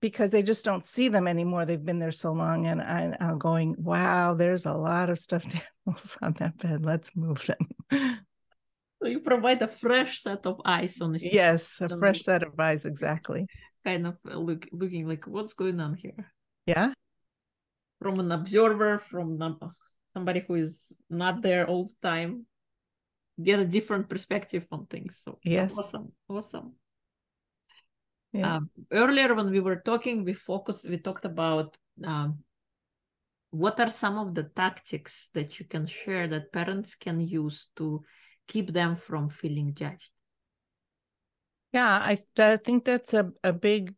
because 0.00 0.30
they 0.30 0.42
just 0.42 0.64
don't 0.64 0.84
see 0.84 1.08
them 1.08 1.26
anymore. 1.26 1.64
They've 1.64 1.84
been 1.84 1.98
there 1.98 2.12
so 2.12 2.32
long, 2.32 2.66
and 2.66 2.80
I, 2.82 3.16
am 3.20 3.38
going, 3.38 3.74
"Wow, 3.78 4.34
there's 4.34 4.66
a 4.66 4.74
lot 4.74 5.10
of 5.10 5.18
stuffed 5.18 5.54
animals 5.86 6.16
on 6.22 6.34
that 6.38 6.58
bed. 6.58 6.84
Let's 6.84 7.10
move 7.16 7.46
them." 7.46 8.20
So 9.02 9.08
you 9.08 9.20
provide 9.20 9.60
a 9.60 9.68
fresh 9.68 10.22
set 10.22 10.46
of 10.46 10.58
eyes 10.64 11.02
on 11.02 11.12
the 11.12 11.18
yes, 11.20 11.82
a 11.82 11.96
fresh 11.98 12.22
set 12.22 12.42
of 12.42 12.58
eyes, 12.58 12.86
exactly. 12.86 13.46
Kind 13.84 14.06
of 14.06 14.16
look, 14.24 14.66
looking 14.72 15.06
like 15.06 15.26
what's 15.26 15.52
going 15.52 15.80
on 15.80 15.94
here. 15.94 16.32
Yeah, 16.64 16.92
from 18.00 18.18
an 18.20 18.32
observer, 18.32 18.98
from 18.98 19.38
somebody 20.12 20.40
who 20.40 20.54
is 20.54 20.92
not 21.10 21.42
there 21.42 21.66
all 21.66 21.84
the 21.84 21.94
time, 22.02 22.46
get 23.42 23.58
a 23.58 23.64
different 23.64 24.08
perspective 24.08 24.66
on 24.72 24.86
things. 24.86 25.20
So 25.22 25.38
yes, 25.44 25.76
awesome, 25.76 26.12
awesome. 26.28 26.72
Yeah. 28.36 28.56
Um, 28.56 28.70
earlier 28.92 29.34
when 29.34 29.50
we 29.50 29.60
were 29.60 29.76
talking, 29.76 30.24
we 30.24 30.34
focused, 30.34 30.88
we 30.88 30.98
talked 30.98 31.24
about 31.24 31.76
um, 32.04 32.38
what 33.50 33.80
are 33.80 33.88
some 33.88 34.18
of 34.18 34.34
the 34.34 34.44
tactics 34.44 35.30
that 35.32 35.58
you 35.58 35.64
can 35.66 35.86
share 35.86 36.28
that 36.28 36.52
parents 36.52 36.94
can 36.94 37.20
use 37.20 37.68
to 37.76 38.04
keep 38.46 38.72
them 38.72 38.96
from 38.96 39.30
feeling 39.30 39.74
judged? 39.74 40.10
Yeah, 41.72 41.88
I, 41.88 42.18
I 42.38 42.56
think 42.58 42.84
that's 42.84 43.14
a, 43.14 43.32
a 43.42 43.52
big 43.52 43.94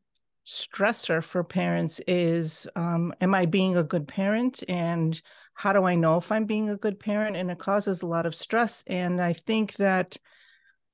stressor 0.46 1.22
for 1.22 1.44
parents 1.44 2.00
is 2.06 2.66
um, 2.74 3.12
am 3.20 3.34
I 3.34 3.46
being 3.46 3.76
a 3.76 3.84
good 3.84 4.08
parent? 4.08 4.62
And 4.68 5.20
how 5.54 5.72
do 5.72 5.84
I 5.84 5.94
know 5.94 6.16
if 6.18 6.30
I'm 6.32 6.44
being 6.44 6.70
a 6.70 6.76
good 6.76 6.98
parent? 6.98 7.36
And 7.36 7.50
it 7.50 7.58
causes 7.58 8.02
a 8.02 8.06
lot 8.06 8.26
of 8.26 8.34
stress. 8.34 8.84
And 8.86 9.20
I 9.20 9.32
think 9.32 9.74
that 9.74 10.16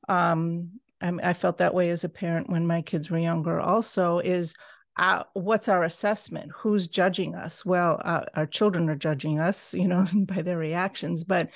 um, 0.08 0.80
I, 1.00 1.32
felt 1.32 1.58
that 1.58 1.74
way 1.74 1.90
as 1.90 2.04
a 2.04 2.08
parent 2.08 2.48
when 2.48 2.66
my 2.66 2.82
kids 2.82 3.10
were 3.10 3.18
younger 3.18 3.60
also 3.60 4.18
is 4.18 4.54
uh, 4.96 5.24
what's 5.32 5.68
our 5.68 5.82
assessment? 5.82 6.52
Who's 6.58 6.86
judging 6.86 7.34
us? 7.34 7.64
Well 7.64 8.00
uh, 8.04 8.24
our 8.34 8.46
children 8.46 8.88
are 8.88 8.96
judging 8.96 9.38
us 9.38 9.74
you 9.74 9.88
know 9.88 10.06
by 10.14 10.42
their 10.42 10.58
reactions 10.58 11.24
but 11.24 11.50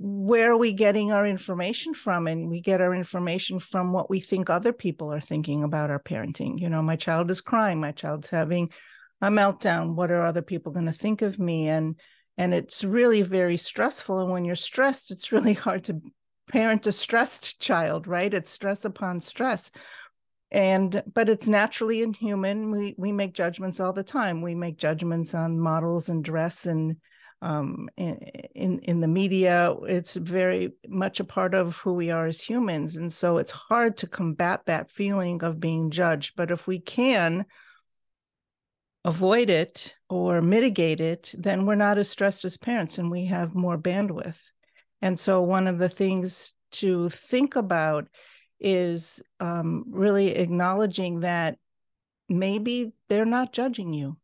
where 0.00 0.52
are 0.52 0.56
we 0.56 0.72
getting 0.72 1.10
our 1.10 1.26
information 1.26 1.92
from? 1.92 2.28
And 2.28 2.48
we 2.48 2.60
get 2.60 2.80
our 2.80 2.94
information 2.94 3.58
from 3.58 3.92
what 3.92 4.08
we 4.08 4.20
think 4.20 4.48
other 4.48 4.72
people 4.72 5.12
are 5.12 5.20
thinking 5.20 5.64
about 5.64 5.90
our 5.90 6.00
parenting 6.00 6.60
you 6.60 6.68
know 6.68 6.82
my 6.82 6.96
child 6.96 7.30
is 7.30 7.40
crying. 7.40 7.80
My 7.80 7.92
child's 7.92 8.30
having 8.30 8.70
a 9.20 9.28
meltdown. 9.28 9.94
What 9.94 10.12
are 10.12 10.22
other 10.22 10.42
people 10.42 10.72
going 10.72 10.86
to 10.86 10.92
think 10.92 11.22
of 11.22 11.38
me? 11.38 11.68
And 11.68 11.98
and 12.38 12.54
it's 12.54 12.84
really 12.84 13.22
very 13.22 13.56
stressful 13.56 14.20
and 14.20 14.30
when 14.30 14.44
you're 14.44 14.54
stressed 14.54 15.10
it's 15.10 15.32
really 15.32 15.52
hard 15.66 15.84
to 15.84 16.00
parent 16.48 16.86
a 16.86 16.92
stressed 16.92 17.60
child, 17.60 18.06
right? 18.06 18.32
It's 18.32 18.50
stress 18.50 18.84
upon 18.84 19.20
stress. 19.20 19.70
And 20.50 21.02
but 21.12 21.28
it's 21.28 21.46
naturally 21.46 22.02
inhuman. 22.02 22.70
We 22.70 22.94
we 22.96 23.12
make 23.12 23.34
judgments 23.34 23.80
all 23.80 23.92
the 23.92 24.02
time. 24.02 24.40
We 24.40 24.54
make 24.54 24.78
judgments 24.78 25.34
on 25.34 25.60
models 25.60 26.08
and 26.08 26.24
dress 26.24 26.64
and 26.64 26.96
um, 27.42 27.88
in, 27.96 28.14
in 28.54 28.78
in 28.80 29.00
the 29.00 29.08
media. 29.08 29.74
It's 29.86 30.16
very 30.16 30.72
much 30.88 31.20
a 31.20 31.24
part 31.24 31.54
of 31.54 31.76
who 31.78 31.92
we 31.92 32.10
are 32.10 32.26
as 32.26 32.40
humans, 32.40 32.96
and 32.96 33.12
so 33.12 33.36
it's 33.36 33.52
hard 33.52 33.98
to 33.98 34.06
combat 34.06 34.66
that 34.66 34.90
feeling 34.90 35.42
of 35.44 35.60
being 35.60 35.90
judged. 35.90 36.32
But 36.34 36.50
if 36.50 36.66
we 36.66 36.80
can 36.80 37.44
avoid 39.04 39.50
it 39.50 39.94
or 40.08 40.42
mitigate 40.42 41.00
it, 41.00 41.34
then 41.36 41.66
we're 41.66 41.74
not 41.74 41.98
as 41.98 42.08
stressed 42.08 42.44
as 42.44 42.56
parents, 42.56 42.98
and 42.98 43.10
we 43.10 43.26
have 43.26 43.54
more 43.54 43.78
bandwidth. 43.78 44.40
And 45.00 45.18
so, 45.18 45.42
one 45.42 45.66
of 45.66 45.78
the 45.78 45.88
things 45.88 46.52
to 46.72 47.08
think 47.08 47.56
about 47.56 48.08
is 48.60 49.22
um, 49.40 49.84
really 49.88 50.30
acknowledging 50.30 51.20
that 51.20 51.58
maybe 52.28 52.92
they're 53.08 53.24
not 53.24 53.52
judging 53.52 53.92
you. 53.92 54.16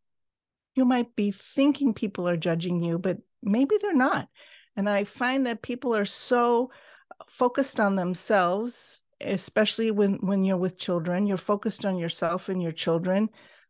You 0.75 0.85
might 0.85 1.15
be 1.15 1.31
thinking 1.31 1.95
people 1.95 2.29
are 2.29 2.37
judging 2.37 2.83
you, 2.83 2.99
but 2.99 3.19
maybe 3.43 3.77
they're 3.81 3.95
not. 3.95 4.29
And 4.77 4.89
I 4.89 5.05
find 5.05 5.47
that 5.47 5.63
people 5.63 5.95
are 5.95 6.05
so 6.05 6.71
focused 7.29 7.79
on 7.79 7.95
themselves, 7.95 9.01
especially 9.21 9.93
when, 9.93 10.15
when 10.15 10.45
you're 10.45 10.57
with 10.57 10.79
children, 10.79 11.27
you're 11.27 11.37
focused 11.37 11.87
on 11.87 11.97
yourself 11.97 12.49
and 12.49 12.61
your 12.61 12.73
children. 12.73 13.29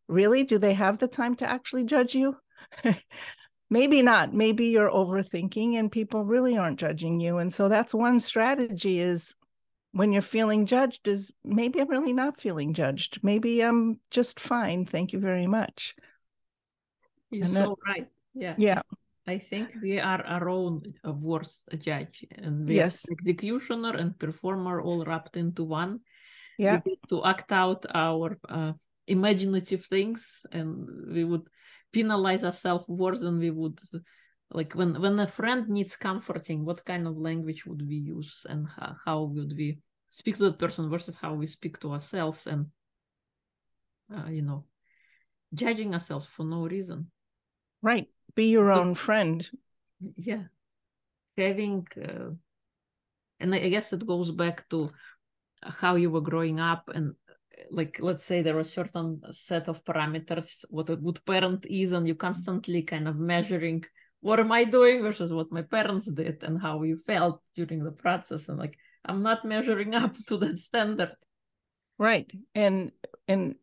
Really, 0.08 0.44
do 0.44 0.58
they 0.58 0.74
have 0.74 0.98
the 0.98 1.08
time 1.08 1.34
to 1.36 1.48
actually 1.48 1.84
judge 1.84 2.14
you? 2.14 2.36
maybe 3.74 4.02
not. 4.02 4.32
Maybe 4.32 4.66
you're 4.66 4.98
overthinking 5.02 5.74
and 5.74 5.90
people 5.90 6.24
really 6.24 6.56
aren't 6.56 6.78
judging 6.78 7.18
you. 7.18 7.38
And 7.38 7.52
so 7.52 7.68
that's 7.68 7.92
one 7.92 8.20
strategy 8.20 9.00
is 9.00 9.34
when 9.90 10.12
you're 10.12 10.30
feeling 10.36 10.64
judged 10.64 11.08
is 11.08 11.32
maybe 11.44 11.80
i'm 11.80 11.88
really 11.88 12.12
not 12.12 12.40
feeling 12.40 12.72
judged. 12.72 13.12
Maybe 13.30 13.52
i'm 13.68 13.98
just 14.18 14.38
fine. 14.38 14.86
Thank 14.86 15.12
you 15.12 15.18
very 15.30 15.48
much. 15.58 15.96
You're 17.30 17.46
and 17.46 17.52
so 17.52 17.60
that, 17.60 17.90
right. 17.90 18.08
Yeah. 18.44 18.54
Yeah. 18.58 18.82
I 19.26 19.38
think 19.38 19.66
we 19.82 19.98
are 19.98 20.22
our 20.34 20.48
own 20.48 20.94
worst 21.04 21.64
judge 21.86 22.24
and 22.44 22.68
we 22.68 22.76
yes. 22.76 22.94
executioner 23.10 23.94
and 23.96 24.16
performer 24.24 24.76
all 24.86 25.04
wrapped 25.04 25.36
into 25.36 25.64
one. 25.64 26.00
Yeah. 26.58 26.78
to 27.10 27.24
act 27.24 27.50
out 27.50 27.84
our 27.92 28.38
uh, 28.48 28.72
imaginative 29.08 29.84
things 29.86 30.46
and 30.52 30.68
we 31.16 31.24
would 31.24 31.46
penalize 31.94 32.44
ourselves 32.44 32.84
worse 32.88 33.20
than 33.20 33.38
we 33.38 33.50
would. 33.50 33.78
Like 34.50 34.74
when 34.74 35.00
when 35.00 35.18
a 35.18 35.26
friend 35.26 35.68
needs 35.68 35.96
comforting 35.96 36.64
what 36.64 36.84
kind 36.84 37.06
of 37.06 37.16
language 37.16 37.64
would 37.66 37.82
we 37.86 37.96
use 37.96 38.46
and 38.48 38.68
how, 38.68 38.96
how 39.04 39.22
would 39.22 39.54
we 39.56 39.78
speak 40.08 40.36
to 40.36 40.44
that 40.44 40.58
person 40.58 40.90
versus 40.90 41.16
how 41.16 41.34
we 41.34 41.46
speak 41.46 41.80
to 41.80 41.92
ourselves 41.92 42.46
and 42.46 42.66
uh, 44.14 44.28
you 44.28 44.42
know 44.42 44.64
judging 45.54 45.94
ourselves 45.94 46.26
for 46.26 46.44
no 46.44 46.66
reason. 46.66 47.10
Right. 47.82 48.08
Be 48.34 48.50
your 48.50 48.70
own 48.72 48.94
friend. 48.94 49.48
Yeah. 50.16 50.44
Having 51.36 51.86
uh, 51.96 52.34
and 53.40 53.54
i 53.54 53.68
guess 53.68 53.92
it 53.92 54.06
goes 54.06 54.30
back 54.30 54.68
to 54.70 54.90
how 55.62 55.96
you 55.96 56.10
were 56.10 56.20
growing 56.20 56.60
up 56.60 56.88
and 56.94 57.14
like 57.70 57.98
let's 58.00 58.24
say 58.24 58.42
there 58.42 58.58
are 58.58 58.64
certain 58.64 59.20
set 59.30 59.68
of 59.68 59.84
parameters 59.84 60.64
what 60.70 60.90
a 60.90 60.96
good 60.96 61.24
parent 61.24 61.66
is 61.68 61.92
and 61.92 62.06
you 62.06 62.14
constantly 62.14 62.82
kind 62.82 63.08
of 63.08 63.16
measuring 63.16 63.84
what 64.20 64.40
am 64.40 64.50
i 64.52 64.64
doing 64.64 65.02
versus 65.02 65.32
what 65.32 65.52
my 65.52 65.62
parents 65.62 66.06
did 66.06 66.42
and 66.42 66.60
how 66.60 66.82
you 66.82 66.96
felt 66.96 67.42
during 67.54 67.84
the 67.84 67.92
process. 67.92 68.48
And 68.48 68.58
like 68.58 68.78
i'm 69.04 69.22
not 69.22 69.44
measuring 69.44 69.94
up 70.02 70.16
to 70.28 70.38
that 70.38 70.58
standard. 70.58 71.14
Right. 71.98 72.32
And 72.54 72.90
and 73.28 73.54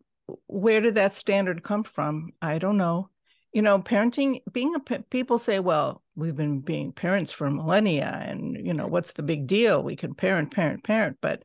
where 0.47 0.79
did 0.79 0.95
that 0.95 1.15
standard 1.15 1.63
come 1.63 1.83
from? 1.83 2.31
I 2.41 2.59
don't 2.59 2.77
know. 2.77 3.09
You 3.53 3.63
know 3.63 3.79
parenting 3.79 4.41
being 4.51 4.75
a 4.75 4.79
people 5.09 5.39
say 5.39 5.59
well 5.59 6.03
we've 6.15 6.35
been 6.35 6.59
being 6.61 6.91
parents 6.93 7.31
for 7.31 7.49
millennia 7.49 8.23
and 8.25 8.55
you 8.65 8.73
know 8.73 8.87
what's 8.87 9.13
the 9.13 9.23
big 9.23 9.47
deal? 9.47 9.83
We 9.83 9.95
can 9.95 10.13
parent 10.13 10.51
parent 10.51 10.83
parent. 10.83 11.17
But 11.21 11.43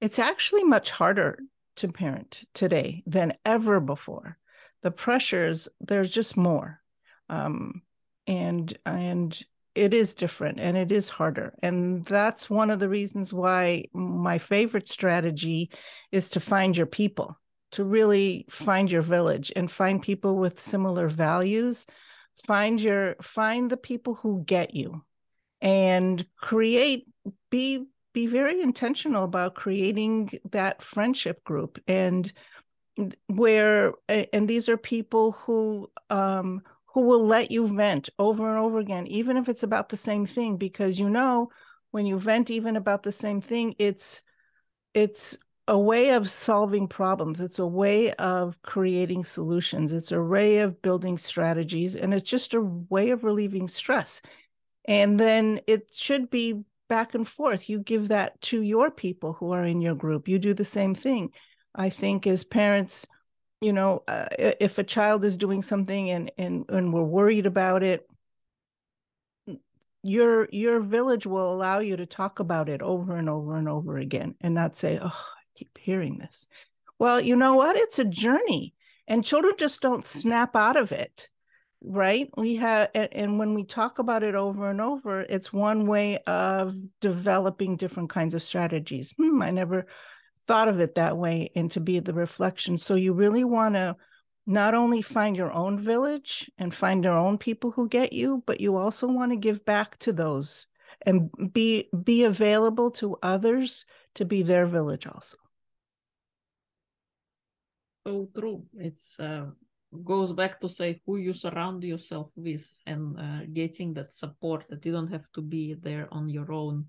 it's 0.00 0.18
actually 0.18 0.64
much 0.64 0.90
harder 0.90 1.38
to 1.80 1.88
parent 1.88 2.44
today 2.54 3.02
than 3.06 3.32
ever 3.44 3.80
before. 3.80 4.38
The 4.82 4.90
pressures, 4.90 5.68
there's 5.80 6.10
just 6.10 6.36
more. 6.36 6.80
Um, 7.28 7.82
and 8.26 8.76
and 8.86 9.38
it 9.74 9.94
is 9.94 10.14
different 10.14 10.58
and 10.60 10.76
it 10.76 10.90
is 10.92 11.08
harder. 11.08 11.54
And 11.62 12.04
that's 12.04 12.50
one 12.50 12.70
of 12.70 12.80
the 12.80 12.88
reasons 12.88 13.32
why 13.32 13.84
my 13.92 14.38
favorite 14.38 14.88
strategy 14.88 15.70
is 16.10 16.28
to 16.30 16.40
find 16.40 16.76
your 16.76 16.86
people, 16.86 17.38
to 17.72 17.84
really 17.84 18.46
find 18.50 18.90
your 18.90 19.02
village 19.02 19.52
and 19.54 19.70
find 19.70 20.02
people 20.02 20.36
with 20.36 20.60
similar 20.60 21.08
values, 21.08 21.86
find 22.34 22.80
your 22.80 23.16
find 23.22 23.70
the 23.70 23.76
people 23.76 24.14
who 24.14 24.42
get 24.44 24.74
you 24.74 25.04
and 25.60 26.24
create 26.36 27.06
be 27.50 27.86
be 28.12 28.26
very 28.26 28.60
intentional 28.60 29.24
about 29.24 29.54
creating 29.54 30.30
that 30.50 30.82
friendship 30.82 31.42
group 31.44 31.78
and 31.86 32.32
where 33.28 33.94
and 34.08 34.48
these 34.48 34.68
are 34.68 34.76
people 34.76 35.32
who 35.32 35.90
um 36.10 36.60
who 36.86 37.02
will 37.02 37.24
let 37.24 37.50
you 37.50 37.66
vent 37.74 38.10
over 38.18 38.48
and 38.48 38.58
over 38.58 38.78
again 38.78 39.06
even 39.06 39.36
if 39.36 39.48
it's 39.48 39.62
about 39.62 39.88
the 39.88 39.96
same 39.96 40.26
thing 40.26 40.56
because 40.56 40.98
you 40.98 41.08
know 41.08 41.48
when 41.92 42.04
you 42.04 42.18
vent 42.18 42.50
even 42.50 42.76
about 42.76 43.02
the 43.02 43.12
same 43.12 43.40
thing 43.40 43.74
it's 43.78 44.22
it's 44.92 45.36
a 45.70 45.78
way 45.78 46.10
of 46.10 46.28
solving 46.28 46.88
problems. 46.88 47.40
It's 47.40 47.60
a 47.60 47.66
way 47.66 48.12
of 48.14 48.60
creating 48.62 49.22
solutions. 49.22 49.92
It's 49.92 50.10
a 50.10 50.20
way 50.20 50.58
of 50.58 50.82
building 50.82 51.16
strategies 51.16 51.94
and 51.94 52.12
it's 52.12 52.28
just 52.28 52.54
a 52.54 52.60
way 52.60 53.10
of 53.10 53.22
relieving 53.22 53.68
stress. 53.68 54.20
And 54.86 55.20
then 55.20 55.60
it 55.68 55.92
should 55.94 56.28
be 56.28 56.64
back 56.90 57.14
and 57.14 57.26
forth. 57.26 57.70
You 57.70 57.78
give 57.78 58.08
that 58.08 58.38
to 58.42 58.60
your 58.60 58.90
people 58.90 59.32
who 59.32 59.52
are 59.52 59.64
in 59.64 59.80
your 59.80 59.94
group. 59.94 60.28
You 60.28 60.38
do 60.38 60.52
the 60.52 60.64
same 60.66 60.94
thing. 60.94 61.30
I 61.74 61.88
think 61.88 62.26
as 62.26 62.44
parents 62.44 63.06
you 63.60 63.72
know 63.72 64.02
uh, 64.08 64.26
if 64.38 64.78
a 64.78 64.84
child 64.84 65.24
is 65.24 65.36
doing 65.36 65.62
something 65.62 66.10
and 66.10 66.32
and 66.38 66.64
and 66.70 66.92
we're 66.92 67.02
worried 67.02 67.46
about 67.46 67.82
it 67.82 68.06
your 70.02 70.48
your 70.50 70.80
village 70.80 71.26
will 71.26 71.52
allow 71.52 71.78
you 71.78 71.96
to 71.96 72.06
talk 72.06 72.38
about 72.38 72.68
it 72.68 72.80
over 72.80 73.16
and 73.16 73.28
over 73.28 73.56
and 73.56 73.68
over 73.68 73.96
again 73.98 74.34
and 74.40 74.54
not 74.54 74.76
say 74.76 74.98
oh 75.00 75.08
i 75.08 75.42
keep 75.54 75.76
hearing 75.78 76.18
this. 76.18 76.48
Well 76.98 77.20
you 77.20 77.36
know 77.36 77.54
what? 77.54 77.76
It's 77.76 77.98
a 77.98 78.04
journey 78.04 78.74
and 79.06 79.24
children 79.24 79.54
just 79.58 79.80
don't 79.80 80.06
snap 80.06 80.56
out 80.56 80.76
of 80.76 80.92
it 80.92 81.28
right 81.82 82.28
we 82.36 82.56
have 82.56 82.90
and 82.94 83.38
when 83.38 83.54
we 83.54 83.64
talk 83.64 83.98
about 83.98 84.22
it 84.22 84.34
over 84.34 84.68
and 84.68 84.80
over 84.80 85.20
it's 85.20 85.52
one 85.52 85.86
way 85.86 86.18
of 86.26 86.74
developing 87.00 87.76
different 87.76 88.10
kinds 88.10 88.34
of 88.34 88.42
strategies 88.42 89.12
hmm, 89.16 89.40
i 89.40 89.50
never 89.50 89.86
thought 90.42 90.68
of 90.68 90.78
it 90.78 90.94
that 90.94 91.16
way 91.16 91.50
and 91.54 91.70
to 91.70 91.80
be 91.80 91.98
the 91.98 92.12
reflection 92.12 92.76
so 92.76 92.94
you 92.94 93.14
really 93.14 93.44
want 93.44 93.74
to 93.74 93.96
not 94.46 94.74
only 94.74 95.00
find 95.00 95.36
your 95.36 95.52
own 95.52 95.78
village 95.78 96.50
and 96.58 96.74
find 96.74 97.04
your 97.04 97.16
own 97.16 97.38
people 97.38 97.70
who 97.70 97.88
get 97.88 98.12
you, 98.12 98.42
but 98.46 98.60
you 98.60 98.76
also 98.76 99.06
want 99.06 99.30
to 99.30 99.36
give 99.36 99.64
back 99.64 99.96
to 100.00 100.12
those 100.12 100.66
and 101.06 101.30
be 101.52 101.88
be 102.04 102.24
available 102.24 102.90
to 102.90 103.16
others 103.22 103.86
to 104.14 104.24
be 104.24 104.42
their 104.42 104.66
village 104.66 105.06
also. 105.06 105.38
So 108.04 108.28
true. 108.34 108.64
It's 108.76 109.20
uh, 109.20 109.46
goes 110.04 110.32
back 110.32 110.60
to 110.60 110.68
say 110.68 111.00
who 111.04 111.16
you 111.16 111.32
surround 111.32 111.82
yourself 111.82 112.30
with 112.36 112.66
and 112.86 113.18
uh, 113.18 113.44
getting 113.52 113.92
that 113.94 114.12
support 114.12 114.64
that 114.68 114.84
you 114.86 114.92
don't 114.92 115.10
have 115.10 115.26
to 115.32 115.42
be 115.42 115.74
there 115.74 116.08
on 116.12 116.28
your 116.28 116.52
own. 116.52 116.86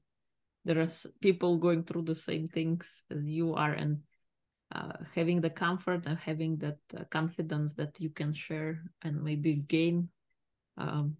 There 0.65 0.79
are 0.79 0.89
people 1.19 1.57
going 1.57 1.83
through 1.83 2.03
the 2.03 2.15
same 2.15 2.47
things 2.47 3.03
as 3.09 3.25
you 3.25 3.55
are, 3.55 3.73
and 3.73 3.97
uh, 4.73 4.93
having 5.15 5.41
the 5.41 5.49
comfort 5.49 6.05
and 6.05 6.19
having 6.19 6.57
that 6.57 6.77
uh, 6.95 7.03
confidence 7.09 7.73
that 7.75 7.99
you 7.99 8.11
can 8.11 8.33
share 8.33 8.83
and 9.01 9.23
maybe 9.23 9.55
gain 9.55 10.09
um, 10.77 11.17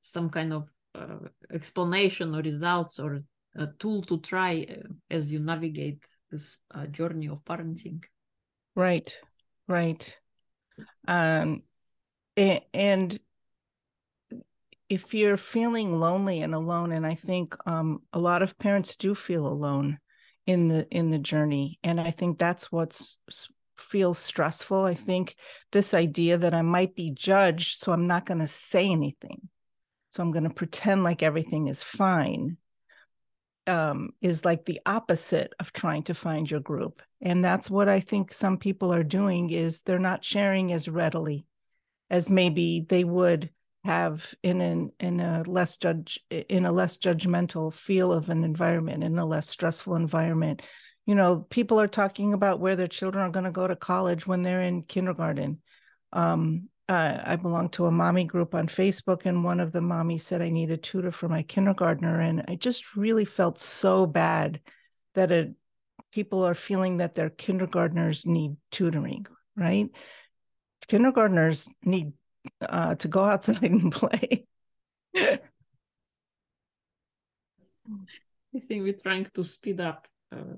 some 0.00 0.28
kind 0.28 0.52
of 0.52 0.68
uh, 0.96 1.28
explanation 1.52 2.34
or 2.34 2.42
results 2.42 2.98
or 2.98 3.22
a 3.56 3.68
tool 3.78 4.02
to 4.02 4.18
try 4.18 4.66
uh, 4.68 4.88
as 5.08 5.30
you 5.30 5.38
navigate 5.38 6.02
this 6.32 6.58
uh, 6.74 6.86
journey 6.86 7.28
of 7.28 7.44
parenting. 7.44 8.02
Right. 8.74 9.16
Right 9.68 10.16
um 11.08 11.62
and, 12.36 12.60
and 12.72 13.20
if 14.88 15.14
you're 15.14 15.36
feeling 15.36 15.98
lonely 15.98 16.42
and 16.42 16.54
alone 16.54 16.92
and 16.92 17.06
i 17.06 17.14
think 17.14 17.54
um, 17.66 18.02
a 18.12 18.18
lot 18.18 18.42
of 18.42 18.58
parents 18.58 18.96
do 18.96 19.14
feel 19.14 19.46
alone 19.46 19.98
in 20.46 20.68
the 20.68 20.86
in 20.90 21.10
the 21.10 21.18
journey 21.18 21.78
and 21.82 22.00
i 22.00 22.10
think 22.10 22.38
that's 22.38 22.72
what's 22.72 23.18
feels 23.80 24.18
stressful. 24.18 24.84
I 24.84 24.94
think 24.94 25.34
this 25.72 25.94
idea 25.94 26.36
that 26.38 26.54
i 26.54 26.62
might 26.62 26.94
be 26.94 27.10
judged 27.10 27.80
so 27.80 27.92
i'm 27.92 28.06
not 28.06 28.26
going 28.26 28.40
to 28.40 28.46
say 28.48 28.90
anything. 28.90 29.48
So 30.10 30.22
i'm 30.22 30.30
going 30.30 30.44
to 30.44 30.50
pretend 30.50 31.04
like 31.04 31.22
everything 31.22 31.68
is 31.68 31.82
fine 31.82 32.56
um, 33.66 34.10
is 34.20 34.44
like 34.44 34.64
the 34.64 34.80
opposite 34.84 35.52
of 35.60 35.72
trying 35.72 36.02
to 36.04 36.14
find 36.14 36.50
your 36.50 36.60
group 36.60 37.02
and 37.20 37.44
that's 37.44 37.70
what 37.70 37.88
i 37.88 38.00
think 38.00 38.32
some 38.32 38.58
people 38.58 38.92
are 38.92 39.04
doing 39.04 39.50
is 39.50 39.82
they're 39.82 39.98
not 39.98 40.24
sharing 40.24 40.72
as 40.72 40.88
readily 40.88 41.44
as 42.10 42.28
maybe 42.28 42.84
they 42.88 43.04
would 43.04 43.50
have 43.84 44.34
in 44.42 44.60
an 44.60 44.92
in 45.00 45.20
a 45.20 45.42
less 45.46 45.76
judge 45.76 46.20
in 46.30 46.66
a 46.66 46.72
less 46.72 46.98
judgmental 46.98 47.72
feel 47.72 48.12
of 48.12 48.28
an 48.28 48.44
environment 48.44 49.02
in 49.02 49.18
a 49.18 49.24
less 49.24 49.48
stressful 49.48 49.94
environment. 49.94 50.62
You 51.06 51.14
know 51.14 51.46
people 51.48 51.80
are 51.80 51.88
talking 51.88 52.34
about 52.34 52.60
where 52.60 52.76
their 52.76 52.88
children 52.88 53.24
are 53.24 53.30
going 53.30 53.44
to 53.44 53.50
go 53.50 53.66
to 53.66 53.76
college 53.76 54.26
when 54.26 54.42
they're 54.42 54.62
in 54.62 54.82
kindergarten. 54.82 55.60
Um, 56.12 56.68
uh, 56.88 57.22
i 57.24 57.36
belong 57.36 57.68
to 57.68 57.86
a 57.86 57.90
mommy 57.92 58.24
group 58.24 58.52
on 58.52 58.66
facebook 58.66 59.24
and 59.24 59.44
one 59.44 59.60
of 59.60 59.70
the 59.70 59.78
mommies 59.78 60.22
said 60.22 60.42
i 60.42 60.48
need 60.48 60.72
a 60.72 60.76
tutor 60.76 61.12
for 61.12 61.28
my 61.28 61.40
kindergartner 61.44 62.20
and 62.20 62.42
i 62.48 62.56
just 62.56 62.96
really 62.96 63.24
felt 63.24 63.60
so 63.60 64.08
bad 64.08 64.60
that 65.14 65.30
it, 65.30 65.52
people 66.12 66.44
are 66.44 66.54
feeling 66.54 66.98
that 66.98 67.14
their 67.14 67.30
kindergartners 67.30 68.26
need 68.26 68.56
tutoring 68.70 69.26
right? 69.60 69.88
Kindergartners 70.88 71.68
need 71.84 72.12
uh, 72.60 72.94
to 72.96 73.08
go 73.08 73.24
outside 73.24 73.62
and 73.70 73.92
play. 73.92 74.46
I 75.14 75.38
think 78.66 78.82
we're 78.82 78.94
trying 78.94 79.26
to 79.34 79.44
speed 79.44 79.80
up 79.80 80.08
uh, 80.32 80.56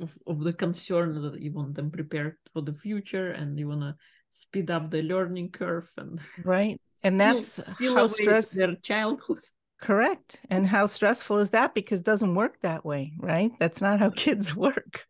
of, 0.00 0.10
of 0.26 0.40
the 0.40 0.52
concern 0.52 1.20
that 1.22 1.40
you 1.40 1.52
want 1.52 1.74
them 1.74 1.90
prepared 1.90 2.36
for 2.52 2.62
the 2.62 2.72
future 2.72 3.30
and 3.30 3.58
you 3.58 3.68
want 3.68 3.82
to 3.82 3.94
speed 4.30 4.70
up 4.70 4.90
the 4.90 5.02
learning 5.02 5.50
curve 5.50 5.88
and 5.96 6.20
right. 6.44 6.80
And 7.02 7.18
that's 7.18 7.58
how 7.78 8.06
stress 8.08 8.50
their 8.50 8.74
childhood 8.82 9.42
correct. 9.80 10.40
And 10.50 10.66
how 10.66 10.86
stressful 10.86 11.38
is 11.38 11.50
that? 11.50 11.74
Because 11.74 12.00
it 12.00 12.06
doesn't 12.06 12.34
work 12.34 12.60
that 12.62 12.84
way 12.84 13.12
right? 13.18 13.50
That's 13.58 13.80
not 13.80 14.00
how 14.00 14.10
kids 14.24 14.54
work. 14.54 15.06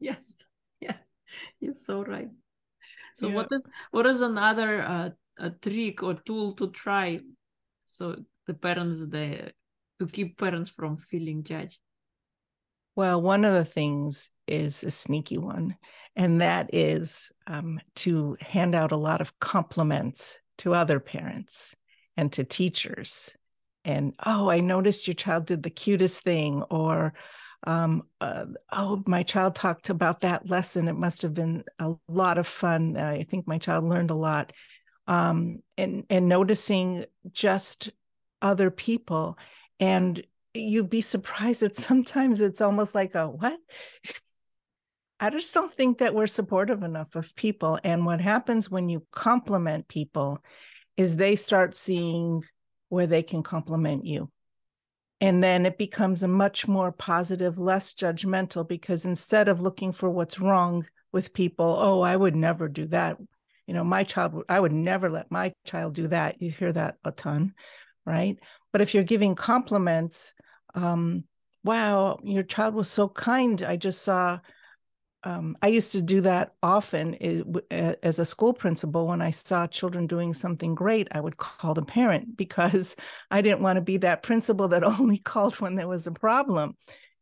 Yes. 0.00 0.20
Yeah. 0.80 0.96
You're 1.60 1.74
so 1.74 2.04
right. 2.04 2.28
So 3.14 3.28
yeah. 3.28 3.34
what 3.34 3.48
is 3.52 3.66
what 3.90 4.06
is 4.06 4.20
another 4.20 4.82
uh, 4.82 5.10
a 5.38 5.50
trick 5.50 6.02
or 6.02 6.14
tool 6.14 6.52
to 6.54 6.70
try 6.70 7.20
so 7.84 8.16
the 8.46 8.54
parents 8.54 8.98
the 9.08 9.52
to 10.00 10.06
keep 10.06 10.38
parents 10.38 10.70
from 10.70 10.96
feeling 10.96 11.44
judged? 11.44 11.78
Well 12.96 13.22
one 13.22 13.44
of 13.44 13.54
the 13.54 13.64
things 13.64 14.30
is 14.46 14.84
a 14.84 14.90
sneaky 14.90 15.38
one 15.38 15.76
and 16.16 16.40
that 16.40 16.70
is 16.72 17.32
um, 17.46 17.80
to 17.96 18.36
hand 18.40 18.74
out 18.74 18.92
a 18.92 18.96
lot 18.96 19.20
of 19.20 19.38
compliments 19.40 20.38
to 20.58 20.74
other 20.74 21.00
parents 21.00 21.74
and 22.16 22.32
to 22.32 22.44
teachers 22.44 23.36
and 23.84 24.14
oh 24.24 24.48
i 24.50 24.60
noticed 24.60 25.06
your 25.06 25.14
child 25.14 25.46
did 25.46 25.62
the 25.62 25.70
cutest 25.70 26.22
thing 26.22 26.62
or 26.70 27.12
um, 27.66 28.02
uh, 28.20 28.44
oh 28.72 29.02
my 29.06 29.22
child 29.22 29.54
talked 29.54 29.88
about 29.88 30.20
that 30.20 30.48
lesson. 30.48 30.86
It 30.86 30.96
must 30.96 31.22
have 31.22 31.32
been 31.32 31.64
a 31.78 31.94
lot 32.08 32.36
of 32.36 32.46
fun. 32.46 32.96
I 32.96 33.22
think 33.22 33.48
my 33.48 33.58
child 33.58 33.84
learned 33.84 34.10
a 34.10 34.14
lot. 34.14 34.52
Um, 35.06 35.62
and 35.76 36.04
and 36.08 36.28
noticing 36.28 37.04
just 37.32 37.90
other 38.40 38.70
people 38.70 39.38
and 39.80 40.24
you'd 40.54 40.90
be 40.90 41.00
surprised 41.00 41.62
that 41.62 41.76
sometimes 41.76 42.40
it's 42.40 42.60
almost 42.60 42.94
like 42.94 43.14
a 43.14 43.28
what? 43.28 43.58
I 45.20 45.30
just 45.30 45.54
don't 45.54 45.72
think 45.72 45.98
that 45.98 46.14
we're 46.14 46.26
supportive 46.26 46.82
enough 46.82 47.14
of 47.14 47.34
people 47.34 47.78
and 47.84 48.04
what 48.04 48.20
happens 48.20 48.70
when 48.70 48.88
you 48.88 49.06
compliment 49.10 49.88
people 49.88 50.42
is 50.96 51.16
they 51.16 51.36
start 51.36 51.76
seeing 51.76 52.42
where 52.94 53.06
they 53.06 53.22
can 53.22 53.42
compliment 53.42 54.04
you. 54.04 54.30
And 55.20 55.42
then 55.42 55.66
it 55.66 55.78
becomes 55.78 56.22
a 56.22 56.28
much 56.28 56.66
more 56.66 56.92
positive 56.92 57.58
less 57.58 57.92
judgmental 57.94 58.66
because 58.66 59.04
instead 59.04 59.48
of 59.48 59.60
looking 59.60 59.92
for 59.92 60.10
what's 60.10 60.40
wrong 60.40 60.86
with 61.12 61.32
people 61.32 61.76
oh 61.78 62.00
i 62.00 62.16
would 62.16 62.34
never 62.34 62.68
do 62.68 62.86
that 62.86 63.16
you 63.68 63.72
know 63.72 63.84
my 63.84 64.02
child 64.02 64.42
i 64.48 64.58
would 64.58 64.72
never 64.72 65.08
let 65.08 65.30
my 65.30 65.52
child 65.64 65.94
do 65.94 66.08
that 66.08 66.42
you 66.42 66.50
hear 66.50 66.72
that 66.72 66.96
a 67.04 67.12
ton 67.12 67.54
right? 68.06 68.38
But 68.72 68.80
if 68.80 68.94
you're 68.94 69.04
giving 69.04 69.34
compliments 69.34 70.34
um 70.74 71.24
wow 71.62 72.18
your 72.24 72.42
child 72.42 72.74
was 72.74 72.90
so 72.90 73.08
kind. 73.08 73.62
I 73.62 73.76
just 73.76 74.02
saw 74.02 74.38
um, 75.24 75.56
I 75.62 75.68
used 75.68 75.92
to 75.92 76.02
do 76.02 76.20
that 76.22 76.54
often 76.62 77.14
as 77.70 78.18
a 78.18 78.24
school 78.24 78.52
principal. 78.52 79.06
When 79.06 79.22
I 79.22 79.30
saw 79.30 79.66
children 79.66 80.06
doing 80.06 80.34
something 80.34 80.74
great, 80.74 81.08
I 81.12 81.20
would 81.20 81.36
call 81.36 81.74
the 81.74 81.82
parent 81.82 82.36
because 82.36 82.96
I 83.30 83.42
didn't 83.42 83.62
want 83.62 83.76
to 83.76 83.82
be 83.82 83.96
that 83.98 84.22
principal 84.22 84.68
that 84.68 84.84
only 85.00 85.18
called 85.18 85.60
when 85.60 85.74
there 85.74 85.88
was 85.88 86.06
a 86.06 86.12
problem. 86.12 86.76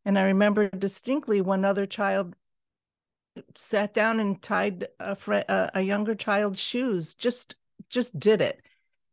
And 0.04 0.18
I 0.18 0.22
remember 0.22 0.68
distinctly 0.68 1.40
one 1.40 1.64
other 1.64 1.86
child 1.86 2.34
sat 3.56 3.94
down 3.94 4.20
and 4.20 4.42
tied 4.42 4.86
a, 5.00 5.70
a 5.74 5.80
younger 5.80 6.14
child's 6.14 6.60
shoes 6.60 7.14
just 7.14 7.56
just 7.88 8.18
did 8.18 8.42
it 8.42 8.60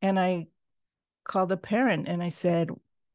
and 0.01 0.19
I 0.19 0.47
called 1.23 1.51
a 1.51 1.57
parent 1.57 2.07
and 2.07 2.21
I 2.23 2.29
said, 2.29 2.69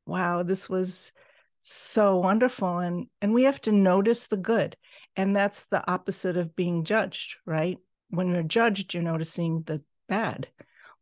wow, 0.07 0.43
this 0.43 0.69
was 0.69 1.13
so 1.61 2.17
wonderful. 2.17 2.79
And 2.79 3.09
and 3.21 3.35
we 3.35 3.45
have 3.45 3.61
to 3.63 3.73
notice 3.73 4.27
the 4.27 4.37
good. 4.37 4.77
And 5.17 5.35
that's 5.35 5.65
the 5.65 5.89
opposite 5.91 6.37
of 6.37 6.57
being 6.57 6.85
judged, 6.85 7.37
right? 7.47 7.79
When 8.09 8.29
you're 8.29 8.43
judged, 8.43 8.95
you're 8.95 9.03
noticing 9.03 9.63
the 9.63 9.83
bad 10.09 10.49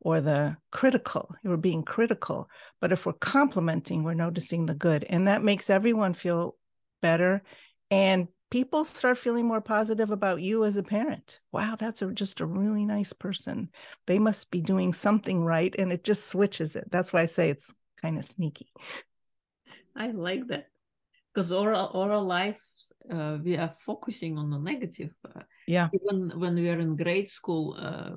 or 0.01 0.20
the 0.20 0.57
critical. 0.70 1.35
You're 1.42 1.57
being 1.57 1.83
critical. 1.83 2.48
But 2.81 2.92
if 2.92 3.07
we're 3.07 3.12
complimenting, 3.14 4.03
we're 4.03 4.14
noticing 4.14 4.66
the 4.66 4.75
good. 4.75 5.05
And 5.05 5.29
that 5.29 5.42
makes 5.42 5.70
everyone 5.70 6.14
feel 6.14 6.57
better. 7.01 7.42
And 7.90 8.29
people 8.51 8.85
start 8.85 9.16
feeling 9.16 9.46
more 9.46 9.61
positive 9.61 10.11
about 10.11 10.42
you 10.42 10.64
as 10.64 10.77
a 10.77 10.83
parent. 10.83 11.40
Wow, 11.53 11.77
that's 11.79 12.03
a, 12.03 12.12
just 12.12 12.40
a 12.40 12.46
really 12.46 12.85
nice 12.85 13.12
person. 13.12 13.70
They 14.07 14.18
must 14.18 14.51
be 14.51 14.61
doing 14.61 14.92
something 14.92 15.42
right. 15.42 15.75
And 15.79 15.92
it 15.92 16.05
just 16.05 16.29
switches 16.29 16.77
it. 16.77 16.90
That's 16.90 17.12
why 17.12 17.22
I 17.22 17.27
say 17.27 17.51
it's 17.51 17.72
kind 18.03 18.18
of 18.18 18.25
sneaky. 18.25 18.66
I 19.96 20.11
like 20.11 20.48
that 20.48 20.66
because 21.33 21.53
oral 21.53 21.90
our 21.94 22.20
life 22.20 22.61
uh, 23.11 23.38
we 23.43 23.57
are 23.57 23.73
focusing 23.79 24.38
on 24.38 24.51
the 24.51 24.59
negative. 24.59 25.15
Uh, 25.25 25.43
yeah. 25.67 25.88
Even 25.93 26.38
when 26.38 26.55
we 26.55 26.69
are 26.69 26.79
in 26.79 26.97
grade 26.97 27.29
school, 27.29 27.77
uh, 27.79 28.17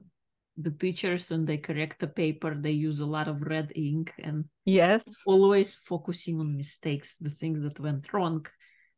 the 0.58 0.72
teachers 0.72 1.32
and 1.32 1.48
they 1.48 1.58
correct 1.58 2.00
the 2.00 2.08
paper, 2.08 2.56
they 2.56 2.72
use 2.72 3.00
a 3.00 3.06
lot 3.06 3.28
of 3.28 3.42
red 3.42 3.72
ink 3.76 4.14
and 4.20 4.46
yes, 4.64 5.24
always 5.26 5.76
focusing 5.76 6.40
on 6.40 6.56
mistakes, 6.56 7.18
the 7.20 7.30
things 7.30 7.62
that 7.64 7.80
went 7.80 8.12
wrong 8.14 8.46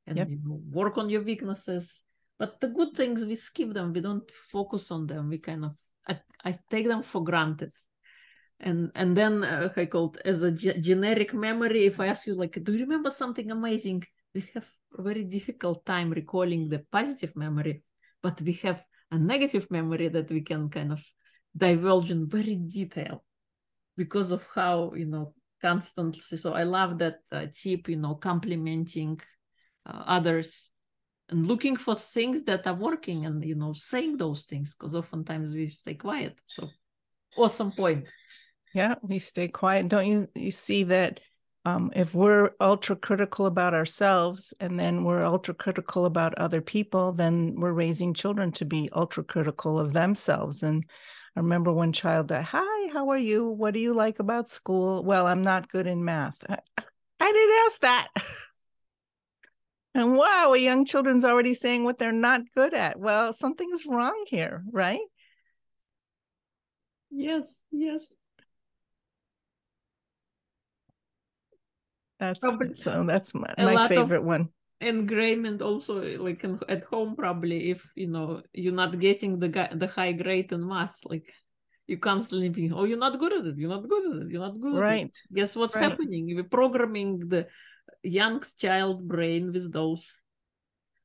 and 0.05 0.17
Yep. 0.17 0.29
you 0.29 0.39
know, 0.43 0.61
work 0.71 0.97
on 0.97 1.09
your 1.09 1.21
weaknesses. 1.21 2.03
But 2.39 2.61
the 2.61 2.67
good 2.67 2.93
things 2.95 3.25
we 3.25 3.35
skip 3.35 3.73
them. 3.73 3.93
We 3.93 4.01
don't 4.01 4.29
focus 4.31 4.91
on 4.91 5.07
them. 5.07 5.29
We 5.29 5.39
kind 5.39 5.65
of 5.65 5.75
I, 6.07 6.19
I 6.45 6.55
take 6.69 6.87
them 6.87 7.01
for 7.01 7.23
granted. 7.23 7.73
And 8.59 8.91
and 8.95 9.17
then 9.17 9.43
uh, 9.43 9.69
I 9.75 9.85
called 9.85 10.19
as 10.23 10.43
a 10.43 10.51
ge- 10.51 10.81
generic 10.81 11.33
memory. 11.33 11.85
If 11.85 11.99
I 11.99 12.07
ask 12.07 12.27
you 12.27 12.35
like, 12.35 12.63
do 12.63 12.73
you 12.73 12.81
remember 12.81 13.09
something 13.09 13.51
amazing? 13.51 14.03
We 14.33 14.43
have 14.53 14.69
very 14.93 15.23
difficult 15.23 15.85
time 15.85 16.11
recalling 16.11 16.69
the 16.69 16.79
positive 16.91 17.35
memory, 17.35 17.83
but 18.21 18.41
we 18.41 18.53
have 18.63 18.83
a 19.11 19.17
negative 19.17 19.69
memory 19.71 20.09
that 20.09 20.29
we 20.29 20.41
can 20.41 20.69
kind 20.69 20.91
of 20.91 21.01
divulge 21.55 22.11
in 22.11 22.27
very 22.27 22.55
detail 22.55 23.23
because 23.95 24.31
of 24.31 24.47
how 24.53 24.93
you 24.95 25.05
know 25.05 25.33
constantly. 25.61 26.37
So 26.37 26.53
I 26.53 26.63
love 26.63 26.97
that 26.99 27.19
uh, 27.31 27.47
tip. 27.53 27.89
You 27.89 27.97
know, 27.97 28.15
complimenting 28.15 29.19
uh, 29.85 30.03
others 30.05 30.69
and 31.29 31.47
looking 31.47 31.75
for 31.75 31.95
things 31.95 32.43
that 32.43 32.65
are 32.67 32.73
working 32.73 33.25
and 33.25 33.43
you 33.43 33.55
know 33.55 33.73
saying 33.73 34.17
those 34.17 34.43
things 34.43 34.73
because 34.73 34.95
oftentimes 34.95 35.53
we 35.53 35.69
stay 35.69 35.93
quiet 35.93 36.39
so 36.47 36.67
awesome 37.37 37.71
point 37.71 38.07
Yeah, 38.73 38.95
we 39.01 39.19
stay 39.19 39.47
quiet. 39.47 39.87
Don't 39.87 40.05
you 40.07 40.27
you 40.35 40.51
see 40.51 40.83
that 40.83 41.19
um, 41.67 41.91
if 41.93 42.15
we're 42.15 42.51
ultra 42.61 42.95
critical 42.95 43.45
about 43.45 43.73
ourselves 43.73 44.53
and 44.61 44.79
then 44.79 45.03
we're 45.03 45.25
ultra 45.25 45.53
critical 45.53 46.05
about 46.05 46.33
other 46.35 46.61
people, 46.61 47.11
then 47.11 47.55
we're 47.57 47.73
raising 47.73 48.13
children 48.13 48.53
to 48.53 48.63
be 48.63 48.89
ultra 48.93 49.21
critical 49.21 49.77
of 49.77 49.91
themselves. 49.91 50.63
And 50.63 50.85
I 51.35 51.41
remember 51.41 51.73
one 51.73 51.91
child 51.91 52.29
that, 52.29 52.45
hi, 52.45 52.93
how 52.93 53.09
are 53.09 53.17
you? 53.17 53.49
What 53.49 53.73
do 53.73 53.81
you 53.81 53.93
like 53.93 54.19
about 54.19 54.49
school? 54.49 55.03
Well, 55.03 55.27
I'm 55.27 55.43
not 55.43 55.67
good 55.67 55.87
in 55.87 56.05
math. 56.05 56.41
I, 56.49 56.57
I 57.19 57.31
didn't 57.33 57.65
ask 57.65 57.81
that. 57.81 58.07
and 59.93 60.15
wow, 60.15 60.53
a 60.53 60.57
young 60.57 60.85
children's 60.85 61.25
already 61.25 61.53
saying 61.53 61.83
what 61.83 61.97
they're 61.97 62.13
not 62.13 62.43
good 62.55 62.73
at. 62.73 62.97
Well, 62.97 63.33
something's 63.33 63.85
wrong 63.85 64.25
here, 64.29 64.63
right? 64.71 65.01
yes 67.09 67.45
yes 67.71 68.13
That's 72.19 72.41
Probably 72.41 72.75
so 72.75 73.03
that's 73.03 73.33
my, 73.35 73.53
my 73.57 73.87
favorite 73.87 74.23
one. 74.23 74.49
engravement 74.79 75.61
also 75.61 76.01
like 76.17 76.43
in, 76.43 76.59
at 76.69 76.83
home 76.83 77.15
probably 77.15 77.71
if 77.71 77.81
you 77.95 78.07
know 78.07 78.41
you're 78.53 78.73
not 78.73 78.99
getting 78.99 79.39
the 79.39 79.49
guy, 79.49 79.69
the 79.73 79.87
high 79.87 80.11
grade 80.11 80.51
in 80.51 80.67
math 80.67 80.99
like 81.05 81.33
you 81.87 81.97
constantly 81.97 82.49
be 82.49 82.71
oh 82.71 82.83
you're 82.83 82.97
not 82.97 83.17
good 83.17 83.33
at 83.33 83.45
it 83.45 83.57
you're 83.57 83.69
not 83.69 83.87
good 83.89 84.05
at 84.05 84.21
it 84.21 84.31
you're 84.31 84.41
not 84.41 84.59
good 84.59 84.73
at 84.75 84.79
it 84.81 84.83
Right. 84.83 85.15
guess 85.33 85.55
what's 85.55 85.73
Right. 85.75 85.89
happening 85.89 86.27
You're 86.29 86.43
programming 86.43 87.27
the 87.27 87.47
young 88.03 88.43
child 88.59 89.07
brain 89.07 89.51
with 89.51 89.71
those 89.73 90.05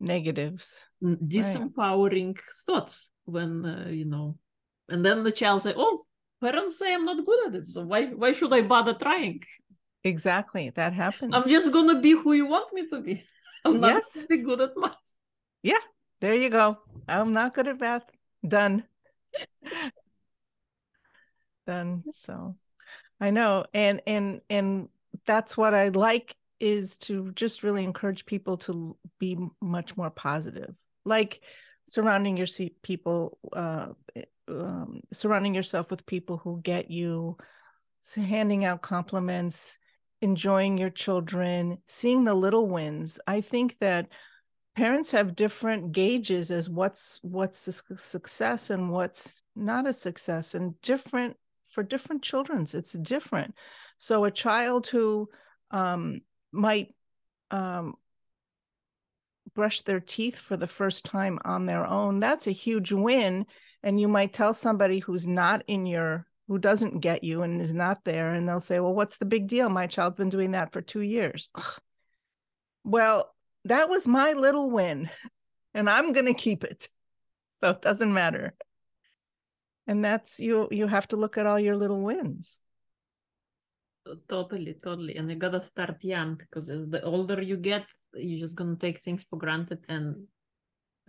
Negatives. 0.01 0.88
disempowering 1.03 2.37
thoughts 2.66 3.09
when 3.25 3.64
uh, 3.64 3.88
you 3.88 4.05
know 4.05 4.37
and 4.88 5.05
then 5.05 5.22
the 5.22 5.33
child 5.33 5.62
say 5.62 5.72
oh 5.77 6.05
parents 6.40 6.79
say 6.79 6.92
i'm 6.92 7.05
not 7.05 7.25
good 7.25 7.46
at 7.46 7.55
it 7.55 7.66
so 7.68 7.83
why 7.83 8.07
why 8.07 8.33
should 8.33 8.53
i 8.53 8.61
bother 8.62 8.94
trying 8.94 9.40
Exactly. 10.05 10.71
That 10.71 10.93
happens. 10.93 11.33
i'm 11.35 11.49
just 11.49 11.73
gonna 11.73 12.01
be 12.01 12.12
who 12.12 12.33
you 12.33 12.47
want 12.47 12.73
me 12.73 12.88
to 12.88 13.01
be 13.01 13.25
i'm 13.65 13.81
not 13.81 13.95
Yes. 13.95 14.25
be 14.29 14.38
good 14.38 14.61
at 14.61 14.77
math 14.77 14.97
Yeah. 15.62 15.79
There 16.21 16.35
you 16.37 16.51
go. 16.51 16.79
I'm 17.09 17.33
not 17.33 17.53
good 17.53 17.67
at 17.67 17.81
math. 17.81 18.05
Done. 18.47 18.85
Done. 21.67 22.05
So 22.15 22.55
I 23.21 23.31
know. 23.31 23.65
And 23.75 24.01
and 24.07 24.41
and 24.49 24.88
that's 25.27 25.57
what 25.57 25.75
I 25.75 25.88
like 25.88 26.37
is 26.61 26.97
to 26.99 27.33
just 27.33 27.65
really 27.65 27.83
encourage 27.83 28.25
people 28.25 28.57
to 28.59 28.97
be 29.19 29.37
much 29.61 29.97
more 29.97 30.11
positive. 30.11 30.77
Like 31.05 31.41
surrounding 31.87 32.37
your 32.37 32.47
people 32.83 33.38
uh 33.53 33.88
eh, 34.15 34.23
um, 34.49 35.01
surrounding 35.12 35.55
yourself 35.55 35.91
with 35.91 36.07
people 36.07 36.37
who 36.37 36.61
get 36.62 36.91
you 36.91 37.37
so 38.03 38.21
handing 38.21 38.65
out 38.65 38.83
compliments 38.83 39.79
enjoying 40.22 40.78
your 40.78 40.90
children 40.90 41.78
seeing 41.87 42.24
the 42.24 42.35
little 42.35 42.68
wins 42.68 43.18
i 43.26 43.40
think 43.40 43.78
that 43.78 44.08
parents 44.74 45.11
have 45.11 45.37
different 45.37 45.92
gauges 45.92 46.50
as 46.50 46.68
what's 46.68 47.20
what's 47.22 47.68
a 47.68 47.98
success 47.98 48.70
and 48.70 48.90
what's 48.90 49.42
not 49.54 49.87
a 49.87 49.92
success 49.92 50.54
and 50.54 50.80
different 50.80 51.37
for 51.72 51.82
different 51.82 52.22
children's 52.22 52.74
it's 52.74 52.92
different. 52.92 53.54
So 53.98 54.24
a 54.24 54.30
child 54.30 54.87
who 54.87 55.28
um, 55.70 56.20
might 56.52 56.94
um, 57.50 57.94
brush 59.54 59.80
their 59.82 60.00
teeth 60.00 60.38
for 60.38 60.56
the 60.56 60.66
first 60.66 61.04
time 61.04 61.38
on 61.44 61.66
their 61.66 61.87
own 61.87 62.20
that's 62.20 62.46
a 62.46 62.52
huge 62.52 62.92
win 62.92 63.44
and 63.82 64.00
you 64.00 64.08
might 64.08 64.32
tell 64.32 64.54
somebody 64.54 64.98
who's 64.98 65.26
not 65.26 65.62
in 65.66 65.85
your 65.85 66.26
who 66.53 66.59
doesn't 66.59 67.01
get 67.01 67.25
you 67.25 67.43
and 67.43 67.62
is 67.62 67.73
not 67.73 68.05
there 68.05 68.35
and 68.35 68.47
they'll 68.47 68.61
say 68.61 68.79
well 68.79 68.93
what's 68.95 69.17
the 69.17 69.25
big 69.25 69.49
deal? 69.49 69.71
My 69.71 69.87
child's 69.87 70.19
been 70.19 70.29
doing 70.29 70.51
that 70.51 70.71
for 70.71 70.83
two 70.83 71.01
years. 71.01 71.49
Well 72.85 73.33
that 73.65 73.88
was 73.88 74.07
my 74.07 74.33
little 74.33 74.71
win 74.71 75.09
and 75.73 75.88
i'm 75.88 76.12
going 76.12 76.27
to 76.27 76.35
keep 76.35 76.65
it. 76.65 76.88
So 77.61 77.71
it 77.71 77.81
doesn't 77.81 78.12
matter. 78.12 78.55
And 79.87 80.05
that's 80.05 80.41
you 80.41 80.69
you 80.71 80.88
have 80.88 81.09
to 81.09 81.17
look 81.17 81.38
at 81.38 81.47
all 81.47 81.59
your 81.59 81.77
little 81.77 82.03
wins. 82.03 82.59
Totally, 84.29 84.75
totally. 84.85 85.17
And 85.17 85.31
you 85.31 85.37
gotta 85.37 85.62
start 85.62 86.03
young 86.03 86.37
because 86.37 86.67
the 86.67 87.01
older 87.03 87.41
you 87.41 87.57
get, 87.57 87.87
you're 88.15 88.41
just 88.41 88.57
gonna 88.57 88.77
take 88.77 88.99
things 88.99 89.25
for 89.25 89.38
granted. 89.38 89.85
And 89.88 90.27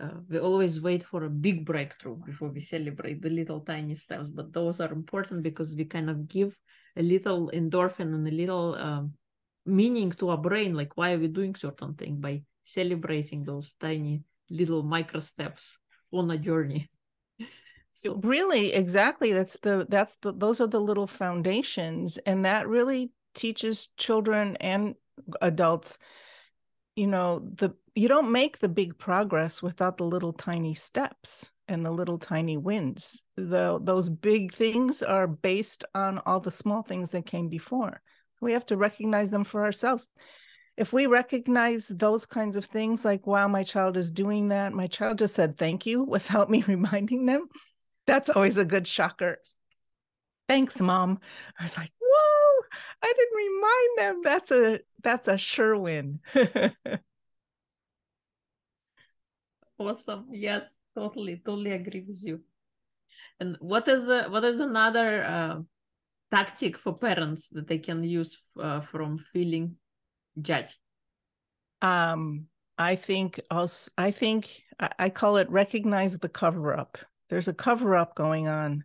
uh, 0.00 0.08
we 0.28 0.38
always 0.38 0.80
wait 0.80 1.04
for 1.04 1.24
a 1.24 1.30
big 1.30 1.64
breakthrough 1.64 2.16
before 2.16 2.48
we 2.48 2.60
celebrate 2.60 3.22
the 3.22 3.30
little 3.30 3.60
tiny 3.60 3.94
steps. 3.94 4.28
But 4.28 4.52
those 4.52 4.80
are 4.80 4.92
important 4.92 5.42
because 5.42 5.74
we 5.76 5.84
kind 5.84 6.10
of 6.10 6.26
give 6.28 6.56
a 6.96 7.02
little 7.02 7.50
endorphin 7.54 8.14
and 8.14 8.26
a 8.26 8.30
little 8.30 8.74
um, 8.74 9.14
meaning 9.64 10.10
to 10.12 10.30
our 10.30 10.38
brain. 10.38 10.74
Like, 10.74 10.96
why 10.96 11.12
are 11.12 11.18
we 11.18 11.28
doing 11.28 11.54
certain 11.54 11.94
thing 11.94 12.20
by 12.20 12.42
celebrating 12.64 13.44
those 13.44 13.74
tiny 13.80 14.22
little 14.50 14.82
micro 14.82 15.20
steps 15.20 15.78
on 16.12 16.30
a 16.30 16.38
journey? 16.38 16.90
So, 17.96 18.16
really 18.24 18.72
exactly 18.72 19.32
that's 19.32 19.56
the 19.60 19.86
that's 19.88 20.16
the 20.16 20.32
those 20.32 20.60
are 20.60 20.66
the 20.66 20.80
little 20.80 21.06
foundations 21.06 22.18
and 22.18 22.44
that 22.44 22.66
really 22.66 23.12
teaches 23.34 23.88
children 23.96 24.56
and 24.56 24.96
adults 25.40 25.98
you 26.96 27.06
know 27.06 27.40
the 27.40 27.74
you 27.94 28.08
don't 28.08 28.32
make 28.32 28.58
the 28.58 28.68
big 28.68 28.96
progress 28.98 29.62
without 29.62 29.96
the 29.96 30.04
little 30.04 30.32
tiny 30.32 30.74
steps 30.74 31.50
and 31.68 31.84
the 31.84 31.90
little 31.90 32.18
tiny 32.18 32.56
wins 32.56 33.22
the 33.36 33.78
those 33.82 34.08
big 34.08 34.52
things 34.52 35.02
are 35.02 35.26
based 35.26 35.84
on 35.94 36.18
all 36.26 36.40
the 36.40 36.50
small 36.50 36.82
things 36.82 37.10
that 37.10 37.26
came 37.26 37.48
before 37.48 38.00
we 38.40 38.52
have 38.52 38.66
to 38.66 38.76
recognize 38.76 39.30
them 39.30 39.44
for 39.44 39.64
ourselves 39.64 40.08
if 40.76 40.92
we 40.92 41.06
recognize 41.06 41.88
those 41.88 42.26
kinds 42.26 42.56
of 42.56 42.64
things 42.64 43.04
like 43.04 43.26
wow 43.26 43.48
my 43.48 43.62
child 43.62 43.96
is 43.96 44.10
doing 44.10 44.48
that 44.48 44.72
my 44.72 44.86
child 44.86 45.18
just 45.18 45.34
said 45.34 45.56
thank 45.56 45.86
you 45.86 46.02
without 46.16 46.50
me 46.50 46.62
reminding 46.66 47.26
them 47.26 47.48
that's 48.06 48.28
always 48.28 48.58
a 48.58 48.64
good 48.64 48.86
shocker. 48.86 49.38
Thanks, 50.48 50.80
mom. 50.80 51.20
I 51.58 51.64
was 51.64 51.76
like, 51.76 51.90
I 53.02 53.12
didn't 53.16 53.36
remind 53.36 53.98
them. 53.98 54.22
That's 54.24 54.50
a 54.50 54.80
that's 55.02 55.28
a 55.28 55.38
sure 55.38 55.76
win. 55.76 56.20
Awesome. 59.78 60.26
Yes, 60.30 60.76
totally, 60.94 61.42
totally 61.44 61.72
agree 61.72 62.04
with 62.06 62.22
you. 62.22 62.40
And 63.40 63.56
what 63.60 63.88
is 63.88 64.08
uh, 64.08 64.26
what 64.28 64.44
is 64.44 64.60
another 64.60 65.24
uh, 65.24 65.60
tactic 66.30 66.78
for 66.78 66.96
parents 66.96 67.48
that 67.50 67.66
they 67.66 67.78
can 67.78 68.04
use 68.04 68.38
uh, 68.60 68.80
from 68.80 69.18
feeling 69.32 69.76
judged? 70.40 70.78
Um, 71.82 72.46
I 72.78 72.94
think 72.94 73.40
also, 73.50 73.90
I 73.98 74.10
think 74.10 74.62
I 74.98 75.10
call 75.10 75.36
it 75.36 75.50
recognize 75.50 76.18
the 76.18 76.28
cover 76.28 76.76
up. 76.76 76.98
There's 77.30 77.48
a 77.48 77.54
cover 77.54 77.96
up 77.96 78.14
going 78.14 78.48
on. 78.48 78.84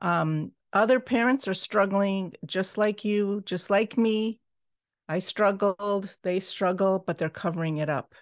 Um, 0.00 0.52
other 0.72 1.00
parents 1.00 1.46
are 1.48 1.54
struggling 1.54 2.32
just 2.46 2.78
like 2.78 3.04
you, 3.04 3.42
just 3.44 3.70
like 3.70 3.96
me. 3.96 4.40
I 5.08 5.18
struggled, 5.18 6.16
they 6.22 6.40
struggle, 6.40 7.02
but 7.06 7.18
they're 7.18 7.28
covering 7.28 7.78
it 7.78 7.88
up. 7.88 8.14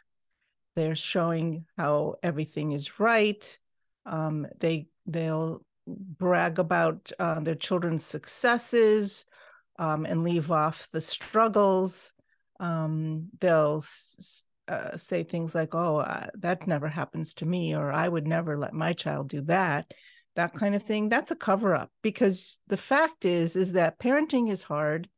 They're 0.76 0.96
showing 0.96 1.66
how 1.76 2.16
everything 2.22 2.72
is 2.72 2.98
right. 2.98 3.58
Um, 4.06 4.46
they 4.58 4.88
they'll 5.06 5.64
brag 5.86 6.58
about 6.58 7.10
uh, 7.18 7.40
their 7.40 7.54
children's 7.54 8.04
successes 8.04 9.24
um, 9.78 10.04
and 10.06 10.22
leave 10.24 10.50
off 10.50 10.88
the 10.92 11.00
struggles. 11.00 12.12
Um, 12.60 13.28
they'll 13.40 13.82
uh, 14.68 14.96
say 14.96 15.22
things 15.22 15.54
like, 15.54 15.74
"Oh, 15.74 15.98
uh, 15.98 16.28
that 16.34 16.66
never 16.66 16.88
happens 16.88 17.34
to 17.34 17.46
me," 17.46 17.74
or 17.74 17.92
"I 17.92 18.08
would 18.08 18.26
never 18.26 18.56
let 18.56 18.72
my 18.72 18.92
child 18.92 19.28
do 19.28 19.42
that." 19.42 19.92
That 20.36 20.54
kind 20.54 20.74
of 20.74 20.82
mm-hmm. 20.82 20.88
thing. 20.88 21.08
That's 21.08 21.30
a 21.30 21.36
cover 21.36 21.74
up 21.74 21.90
because 22.02 22.58
the 22.68 22.76
fact 22.76 23.24
is, 23.24 23.56
is 23.56 23.72
that 23.72 23.98
parenting 23.98 24.50
is 24.50 24.62
hard. 24.62 25.08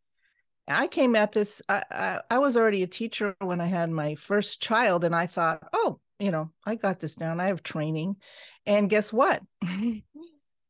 I 0.68 0.86
came 0.86 1.16
at 1.16 1.32
this. 1.32 1.60
I, 1.68 1.82
I, 1.90 2.20
I 2.30 2.38
was 2.38 2.56
already 2.56 2.82
a 2.82 2.88
teacher 2.88 3.34
when 3.40 3.60
I 3.60 3.66
had 3.66 3.90
my 3.90 4.14
first 4.14 4.62
child, 4.62 5.04
and 5.04 5.14
I 5.14 5.26
thought, 5.26 5.66
"Oh, 5.72 5.98
you 6.18 6.30
know, 6.30 6.50
I 6.64 6.76
got 6.76 7.00
this 7.00 7.14
down. 7.14 7.40
I 7.40 7.46
have 7.46 7.62
training," 7.62 8.16
and 8.64 8.88
guess 8.88 9.12
what? 9.12 9.42
it 9.62 10.02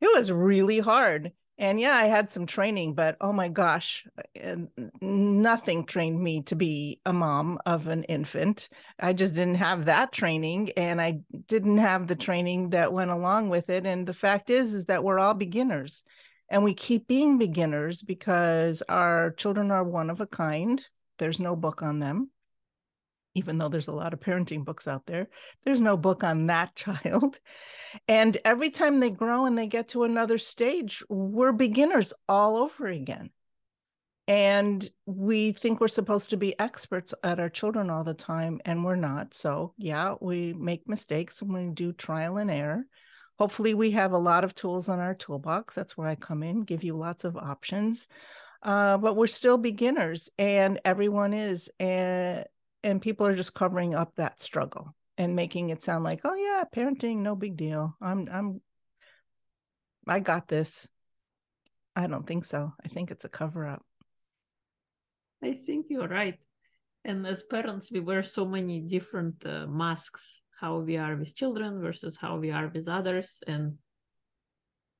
was 0.00 0.33
really 0.33 0.78
hard 0.78 1.33
and 1.62 1.81
yeah 1.81 1.94
i 1.94 2.05
had 2.05 2.31
some 2.31 2.44
training 2.44 2.92
but 2.92 3.16
oh 3.22 3.33
my 3.33 3.48
gosh 3.48 4.05
uh, 4.44 4.57
nothing 5.01 5.87
trained 5.87 6.20
me 6.20 6.42
to 6.42 6.55
be 6.55 7.01
a 7.07 7.12
mom 7.12 7.59
of 7.64 7.87
an 7.87 8.03
infant. 8.05 8.68
I 8.98 9.12
just 9.12 9.35
didn't 9.35 9.55
have 9.55 9.87
that 9.87 10.12
training 10.12 10.72
and 10.77 11.01
i 11.01 11.20
didn't 11.46 11.79
have 11.79 12.07
the 12.07 12.16
training 12.16 12.70
that 12.70 12.92
went 12.92 13.11
along 13.11 13.48
with 13.48 13.70
it 13.70 13.87
and 13.87 14.07
the 14.07 14.12
fact 14.12 14.51
is 14.51 14.75
is 14.75 14.87
that 14.87 15.05
we're 15.05 15.18
all 15.18 15.35
beginners 15.35 16.05
and 16.53 16.62
we 16.62 16.75
keep 16.75 17.09
being 17.09 17.38
beginners 17.38 18.03
because 18.03 18.83
our 18.88 19.33
children 19.33 19.70
are 19.70 19.83
one 19.83 20.11
of 20.11 20.20
a 20.20 20.27
kind. 20.27 20.87
There's 21.18 21.40
no 21.40 21.57
book 21.57 21.83
on 21.83 21.98
them 21.98 22.32
even 23.35 23.59
though 23.59 23.68
there's 23.68 23.88
a 23.88 23.92
lot 23.92 24.12
of 24.12 24.21
parenting 24.21 24.64
books 24.64 24.87
out 24.87 25.07
there, 25.07 25.29
there's 25.64 25.81
no 25.81 25.97
book 25.97 26.23
on 26.25 26.47
that 26.47 26.75
child. 26.77 27.38
And 28.09 28.37
every 28.45 28.71
time 28.71 29.01
they 29.01 29.11
grow 29.11 29.47
and 29.47 29.57
they 29.57 29.66
get 29.66 29.88
to 29.88 30.05
another 30.05 30.38
stage, 30.38 31.03
we're 31.09 31.53
beginners 31.53 32.12
all 32.29 32.57
over 32.57 32.87
again. 32.87 33.31
And 34.29 34.88
we 35.05 35.51
think 35.53 35.81
we're 35.81 35.88
supposed 35.88 36.31
to 36.31 36.37
be 36.37 36.59
experts 36.59 37.12
at 37.25 37.40
our 37.40 37.51
children 37.51 37.90
all 37.90 38.05
the 38.05 38.14
time, 38.14 38.61
and 38.64 38.85
we're 38.85 38.95
not. 38.95 39.35
So, 39.35 39.75
yeah, 39.79 40.14
we 40.21 40.53
make 40.53 40.88
mistakes 40.88 41.42
and 41.42 41.53
we 41.53 41.71
do 41.75 41.92
trial 41.92 42.38
and 42.38 42.51
error. 42.51 42.85
Hopefully, 43.38 43.75
we 43.75 43.90
have 43.92 44.12
a 44.12 44.18
lot 44.18 44.45
of 44.45 44.55
tools 44.55 44.88
on 44.88 45.01
our 45.01 45.14
toolbox. 45.14 45.75
That's 45.75 45.97
where 45.97 46.07
I 46.07 46.14
come 46.14 46.45
in, 46.45 46.61
give 46.61 46.85
you 46.85 46.95
lots 46.95 47.25
of 47.25 47.37
options. 47.37 48.07
Uh, 48.62 48.97
but 48.99 49.16
we're 49.16 49.27
still 49.27 49.59
beginners, 49.59 50.31
and 50.38 50.79
everyone 50.85 51.35
is. 51.35 51.68
And 51.81 52.45
and 52.85 53.01
people 53.01 53.27
are 53.27 53.37
just 53.37 53.55
covering 53.55 53.95
up 53.95 54.14
that 54.16 54.40
struggle 54.40 54.95
and 55.18 55.37
making 55.37 55.71
it 55.71 55.83
sound 55.83 56.05
like 56.05 56.21
oh 56.25 56.35
yeah 56.35 56.64
parenting 56.75 57.18
no 57.18 57.37
big 57.37 57.57
deal. 57.57 57.97
I'm 58.01 58.29
i'm 58.31 58.61
i 60.07 60.21
got 60.21 60.49
this. 60.49 60.88
I 61.95 62.07
don't 62.07 62.27
think 62.27 62.45
so. 62.45 62.73
I 62.85 62.88
think 62.88 63.11
it's 63.11 63.25
a 63.25 63.29
cover 63.29 63.66
up 63.66 63.83
i 65.45 65.53
think 65.53 65.87
you're 65.88 66.09
right. 66.09 66.38
And 67.05 67.27
as 67.27 67.42
parents 67.42 67.90
we 67.90 68.01
wear 68.01 68.23
so 68.23 68.45
many 68.45 68.81
different 68.81 69.45
uh, 69.45 69.66
masks 69.66 70.40
how 70.61 70.79
we 70.79 70.97
are 70.97 71.16
with 71.16 71.35
children 71.35 71.81
versus 71.81 72.16
how 72.16 72.38
we 72.38 72.53
are 72.53 72.68
with 72.68 72.88
others. 72.88 73.42
And 73.47 73.79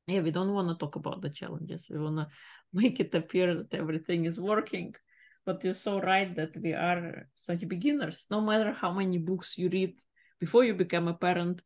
yeah 0.07 0.21
we 0.21 0.33
don't 0.33 0.53
want 0.53 0.68
to 0.68 0.75
talk 0.75 0.97
about 0.97 1.23
the 1.23 1.31
challenges. 1.31 1.87
We 1.88 1.99
want 1.99 2.16
to 2.16 2.27
make 2.73 3.01
it 3.01 3.14
appear 3.14 3.55
that 3.55 3.75
everything 3.75 4.25
is 4.25 4.40
working 4.40 4.95
but 5.44 5.62
you're 5.64 5.74
so 5.74 6.00
right 6.00 6.35
that 6.37 6.57
we 6.57 6.72
are 6.72 7.26
such 7.35 7.66
beginners. 7.66 8.26
No 8.31 8.40
matter 8.40 8.72
how 8.72 8.92
many 8.92 9.18
books 9.18 9.59
you 9.59 9.68
read 9.68 9.94
before 10.40 10.64
you 10.64 10.74
become 10.74 11.09
a 11.09 11.14
parent 11.14 11.62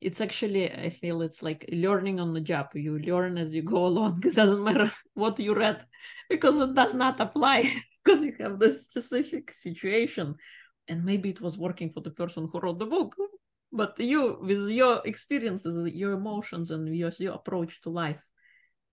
it's 0.00 0.22
actually 0.22 0.72
i 0.72 0.88
feel 0.88 1.20
it's 1.20 1.42
like 1.42 1.68
learning 1.72 2.20
on 2.20 2.32
the 2.32 2.40
job. 2.40 2.68
You 2.74 2.98
learn 2.98 3.36
as 3.36 3.52
you 3.52 3.62
go 3.62 3.86
along. 3.90 4.22
It 4.24 4.34
doesn't 4.34 4.64
matter 4.64 4.90
what 5.14 5.38
you 5.38 5.54
read 5.54 5.84
because 6.28 6.58
it 6.58 6.74
does 6.74 6.94
not 6.94 7.20
apply 7.20 7.70
because 8.04 8.24
you 8.24 8.34
have 8.40 8.58
this 8.58 8.82
specific 8.82 9.52
situation. 9.52 10.36
And 10.88 11.04
maybe 11.04 11.28
it 11.30 11.40
was 11.40 11.58
working 11.58 11.90
for 11.92 12.00
the 12.00 12.10
person 12.10 12.48
who 12.50 12.60
wrote 12.60 12.78
the 12.78 12.86
book 12.86 13.14
but 13.72 14.00
you 14.00 14.36
with 14.42 14.68
your 14.68 15.00
experiences 15.04 15.76
your 15.94 16.12
emotions 16.12 16.72
and 16.72 16.96
your, 16.96 17.12
your 17.18 17.34
approach 17.34 17.80
to 17.80 17.88
life 17.88 18.20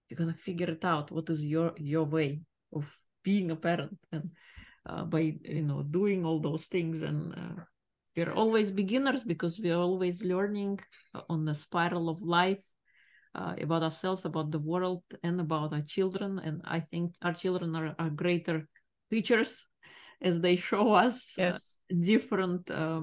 you're 0.09 0.17
gonna 0.17 0.33
figure 0.33 0.69
it 0.69 0.85
out. 0.85 1.11
What 1.11 1.29
is 1.29 1.43
your 1.43 1.73
your 1.77 2.05
way 2.05 2.41
of 2.73 2.85
being 3.27 3.51
a 3.51 3.59
parent 3.67 3.99
and 4.15 4.25
uh, 4.89 5.03
by 5.03 5.23
you 5.43 5.65
know 5.69 5.81
doing 5.83 6.25
all 6.25 6.39
those 6.39 6.65
things. 6.73 7.01
And 7.09 7.19
uh, 7.33 7.57
we're 8.15 8.37
always 8.43 8.71
beginners 8.71 9.21
because 9.33 9.59
we're 9.59 9.83
always 9.89 10.23
learning 10.33 10.79
on 11.33 11.43
the 11.43 11.53
spiral 11.53 12.07
of 12.07 12.21
life 12.21 12.63
uh, 13.35 13.53
about 13.65 13.83
ourselves 13.83 14.23
about 14.23 14.49
the 14.51 14.63
world 14.71 15.03
and 15.23 15.41
about 15.41 15.73
our 15.73 15.85
children. 15.95 16.39
And 16.47 16.61
i 16.77 16.79
think 16.79 17.05
our 17.25 17.35
children 17.43 17.75
are, 17.75 17.95
are 17.99 18.21
greater 18.23 18.57
teachers 19.11 19.51
as 20.21 20.35
they 20.39 20.55
show 20.55 20.85
us 21.05 21.17
uh, 21.37 21.51
yes. 21.51 21.75
different 22.11 22.63
uh, 22.71 23.01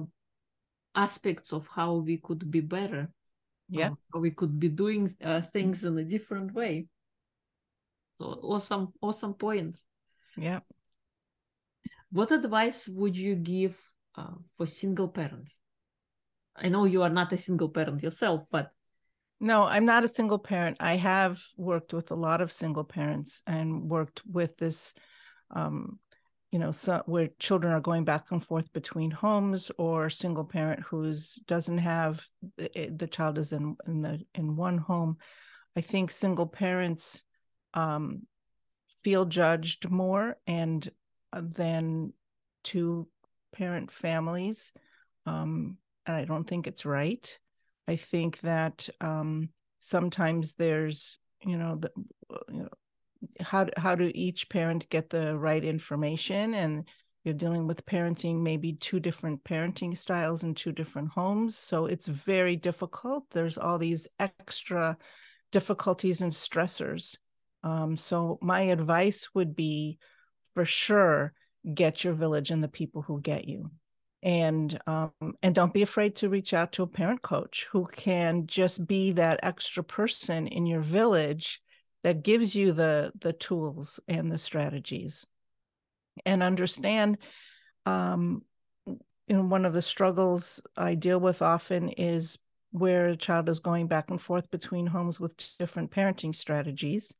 aspects 1.07 1.53
of 1.53 1.63
how 1.77 1.91
we 2.07 2.17
could 2.17 2.43
be 2.49 2.63
better 2.77 3.03
yeah. 3.69 3.89
how 4.13 4.19
we 4.19 4.31
could 4.31 4.59
be 4.59 4.69
doing 4.69 5.13
uh, 5.23 5.41
things 5.41 5.83
in 5.83 5.97
a 5.97 6.03
different 6.03 6.53
way. 6.53 6.87
So 8.17 8.25
awesome 8.53 8.93
awesome 9.01 9.33
points 9.33 9.83
yeah. 10.37 10.59
What 12.11 12.31
advice 12.31 12.87
would 12.87 13.17
you 13.17 13.35
give 13.35 13.77
uh, 14.15 14.35
for 14.57 14.67
single 14.67 15.09
parents? 15.09 15.57
I 16.55 16.69
know 16.69 16.85
you 16.85 17.01
are 17.03 17.09
not 17.09 17.33
a 17.33 17.37
single 17.37 17.69
parent 17.69 18.01
yourself, 18.01 18.43
but 18.49 18.71
no, 19.39 19.65
I'm 19.65 19.85
not 19.85 20.05
a 20.05 20.07
single 20.07 20.39
parent. 20.39 20.77
I 20.79 20.95
have 20.95 21.41
worked 21.57 21.93
with 21.93 22.11
a 22.11 22.15
lot 22.15 22.41
of 22.41 22.51
single 22.51 22.85
parents 22.85 23.43
and 23.45 23.89
worked 23.89 24.21
with 24.25 24.55
this, 24.55 24.93
um, 25.51 25.99
you 26.51 26.59
know, 26.59 26.71
so, 26.71 27.03
where 27.05 27.27
children 27.37 27.73
are 27.73 27.81
going 27.81 28.05
back 28.05 28.31
and 28.31 28.43
forth 28.43 28.71
between 28.71 29.11
homes 29.11 29.69
or 29.77 30.09
single 30.09 30.45
parent 30.45 30.81
who's 30.81 31.35
doesn't 31.47 31.79
have 31.79 32.25
the, 32.55 32.93
the 32.95 33.07
child 33.07 33.37
is 33.37 33.51
in 33.51 33.75
in 33.85 34.01
the 34.01 34.23
in 34.33 34.55
one 34.55 34.77
home. 34.77 35.17
I 35.75 35.81
think 35.81 36.11
single 36.11 36.47
parents 36.47 37.23
um, 37.73 38.21
feel 38.87 39.25
judged 39.25 39.89
more 39.89 40.37
and 40.47 40.89
uh, 41.33 41.41
than 41.43 42.13
two 42.63 43.07
parent 43.53 43.91
families 43.91 44.71
um, 45.25 45.77
and 46.05 46.15
i 46.15 46.25
don't 46.25 46.45
think 46.45 46.67
it's 46.67 46.85
right. 46.85 47.39
I 47.87 47.95
think 47.95 48.39
that 48.41 48.89
um, 49.01 49.49
sometimes 49.79 50.55
there's 50.55 51.17
you 51.41 51.57
know 51.57 51.75
the 51.75 51.91
you 52.49 52.59
know 52.59 52.69
how 53.41 53.67
how 53.77 53.95
do 53.95 54.11
each 54.13 54.49
parent 54.49 54.89
get 54.89 55.09
the 55.09 55.37
right 55.37 55.63
information? 55.63 56.53
And 56.53 56.87
you're 57.23 57.33
dealing 57.33 57.65
with 57.67 57.85
parenting 57.85 58.41
maybe 58.41 58.73
two 58.73 58.99
different 58.99 59.43
parenting 59.43 59.97
styles 59.97 60.43
in 60.43 60.53
two 60.53 60.71
different 60.71 61.09
homes. 61.09 61.57
So 61.57 61.87
it's 61.87 62.07
very 62.07 62.55
difficult. 62.55 63.25
There's 63.31 63.57
all 63.57 63.79
these 63.79 64.07
extra 64.19 64.97
difficulties 65.51 66.21
and 66.21 66.31
stressors 66.31 67.17
um, 67.65 67.97
so 67.97 68.37
my 68.41 68.61
advice 68.61 69.27
would 69.33 69.55
be 69.55 69.97
for 70.53 70.65
sure 70.65 71.33
get 71.73 72.03
your 72.03 72.13
village 72.13 72.51
and 72.51 72.63
the 72.63 72.69
people 72.69 73.01
who 73.01 73.19
get 73.19 73.47
you. 73.47 73.71
And 74.21 74.79
um, 74.87 75.11
and 75.43 75.53
don't 75.53 75.73
be 75.73 75.81
afraid 75.81 76.15
to 76.17 76.29
reach 76.29 76.53
out 76.53 76.71
to 76.73 76.83
a 76.83 76.87
parent 76.87 77.21
coach 77.21 77.67
who 77.71 77.85
can 77.87 78.47
just 78.47 78.87
be 78.87 79.11
that 79.13 79.39
extra 79.43 79.83
person 79.83 80.47
in 80.47 80.65
your 80.65 80.81
village 80.81 81.61
that 82.03 82.23
gives 82.23 82.55
you 82.55 82.71
the 82.71 83.11
the 83.19 83.33
tools 83.33 83.99
and 84.07 84.31
the 84.31 84.37
strategies. 84.37 85.25
And 86.25 86.41
understand 86.41 87.17
um, 87.85 88.43
you 88.85 89.37
know 89.37 89.43
one 89.43 89.65
of 89.65 89.73
the 89.73 89.81
struggles 89.81 90.61
i 90.77 90.95
deal 90.95 91.19
with 91.19 91.41
often 91.41 91.89
is 91.89 92.37
where 92.71 93.07
a 93.07 93.17
child 93.17 93.49
is 93.49 93.59
going 93.59 93.87
back 93.87 94.09
and 94.09 94.21
forth 94.21 94.49
between 94.51 94.85
homes 94.85 95.19
with 95.19 95.35
different 95.57 95.91
parenting 95.91 96.33
strategies 96.35 97.15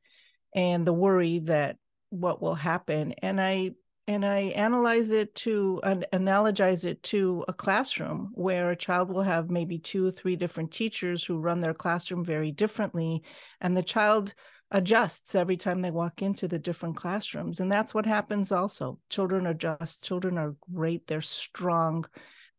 and 0.56 0.88
the 0.88 0.94
worry 0.94 1.40
that 1.40 1.78
what 2.10 2.42
will 2.42 2.56
happen 2.56 3.12
and 3.22 3.40
i 3.40 3.70
and 4.08 4.26
i 4.26 4.40
analyze 4.56 5.12
it 5.12 5.36
to 5.36 5.80
analogize 5.84 6.84
it 6.84 7.04
to 7.04 7.46
a 7.48 7.54
classroom 7.54 8.32
where 8.34 8.72
a 8.72 8.76
child 8.76 9.10
will 9.10 9.22
have 9.22 9.50
maybe 9.52 9.78
two 9.78 10.08
or 10.08 10.12
three 10.12 10.36
different 10.36 10.72
teachers 10.72 11.24
who 11.24 11.38
run 11.38 11.62
their 11.62 11.74
classroom 11.74 12.26
very 12.26 12.52
differently 12.52 13.24
and 13.62 13.78
the 13.78 13.84
child 13.84 14.34
adjusts 14.72 15.36
every 15.36 15.58
time 15.58 15.82
they 15.82 15.92
walk 15.92 16.22
into 16.22 16.48
the 16.48 16.60
different 16.60 16.96
classrooms. 16.96 17.60
And 17.60 17.72
that's 17.72 17.94
what 17.94 18.06
happens 18.06 18.52
also. 18.52 19.00
Children 19.10 19.48
adjust, 19.48 20.04
children 20.04 20.38
are 20.38 20.56
great, 20.74 21.08
they're 21.08 21.22
strong, 21.22 22.06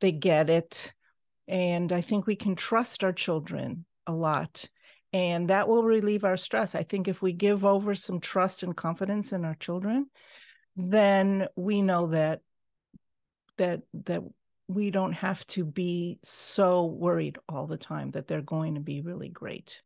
they 0.01 0.13
get 0.13 0.49
it. 0.49 0.93
And 1.49 1.93
I 1.93 2.01
think 2.01 2.27
we 2.27 2.37
can 2.37 2.57
trust 2.57 3.05
our 3.05 3.13
children 3.13 3.85
a 4.07 4.13
lot. 4.13 4.69
And 5.17 5.49
that 5.49 5.67
will 5.67 5.83
relieve 5.83 6.25
our 6.25 6.37
stress. 6.37 6.75
I 6.75 6.83
think 6.83 7.09
if 7.09 7.23
we 7.23 7.33
give 7.33 7.65
over 7.65 7.95
some 7.95 8.21
trust 8.21 8.63
and 8.63 8.77
confidence 8.77 9.33
in 9.33 9.47
our 9.47 9.55
children, 9.55 10.11
then 10.77 11.49
we 11.57 11.81
know 11.81 12.09
that 12.09 12.43
that 13.57 13.81
that 14.05 14.21
we 14.69 14.91
don't 14.91 15.15
have 15.15 15.47
to 15.47 15.65
be 15.65 16.19
so 16.23 16.85
worried 16.85 17.39
all 17.49 17.67
the 17.67 17.79
time 17.79 18.11
that 18.11 18.27
they're 18.27 18.43
going 18.43 18.75
to 18.75 18.83
be 18.83 19.01
really 19.01 19.31
great. 19.31 19.81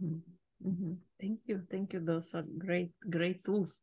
Mm-hmm. 0.00 0.68
mm-hmm. 0.68 0.92
Thank 1.20 1.40
you. 1.46 1.62
Thank 1.68 1.92
you. 1.92 1.98
Those 1.98 2.32
are 2.36 2.44
great, 2.58 2.92
great 3.10 3.42
tools. 3.44 3.80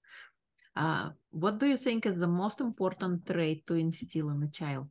Uh, 0.74 1.10
what 1.32 1.60
do 1.60 1.66
you 1.66 1.76
think 1.76 2.06
is 2.06 2.18
the 2.18 2.28
most 2.28 2.62
important 2.62 3.26
trait 3.26 3.68
to 3.68 3.74
instill 3.74 4.30
in 4.30 4.42
a 4.42 4.48
child? 4.48 4.88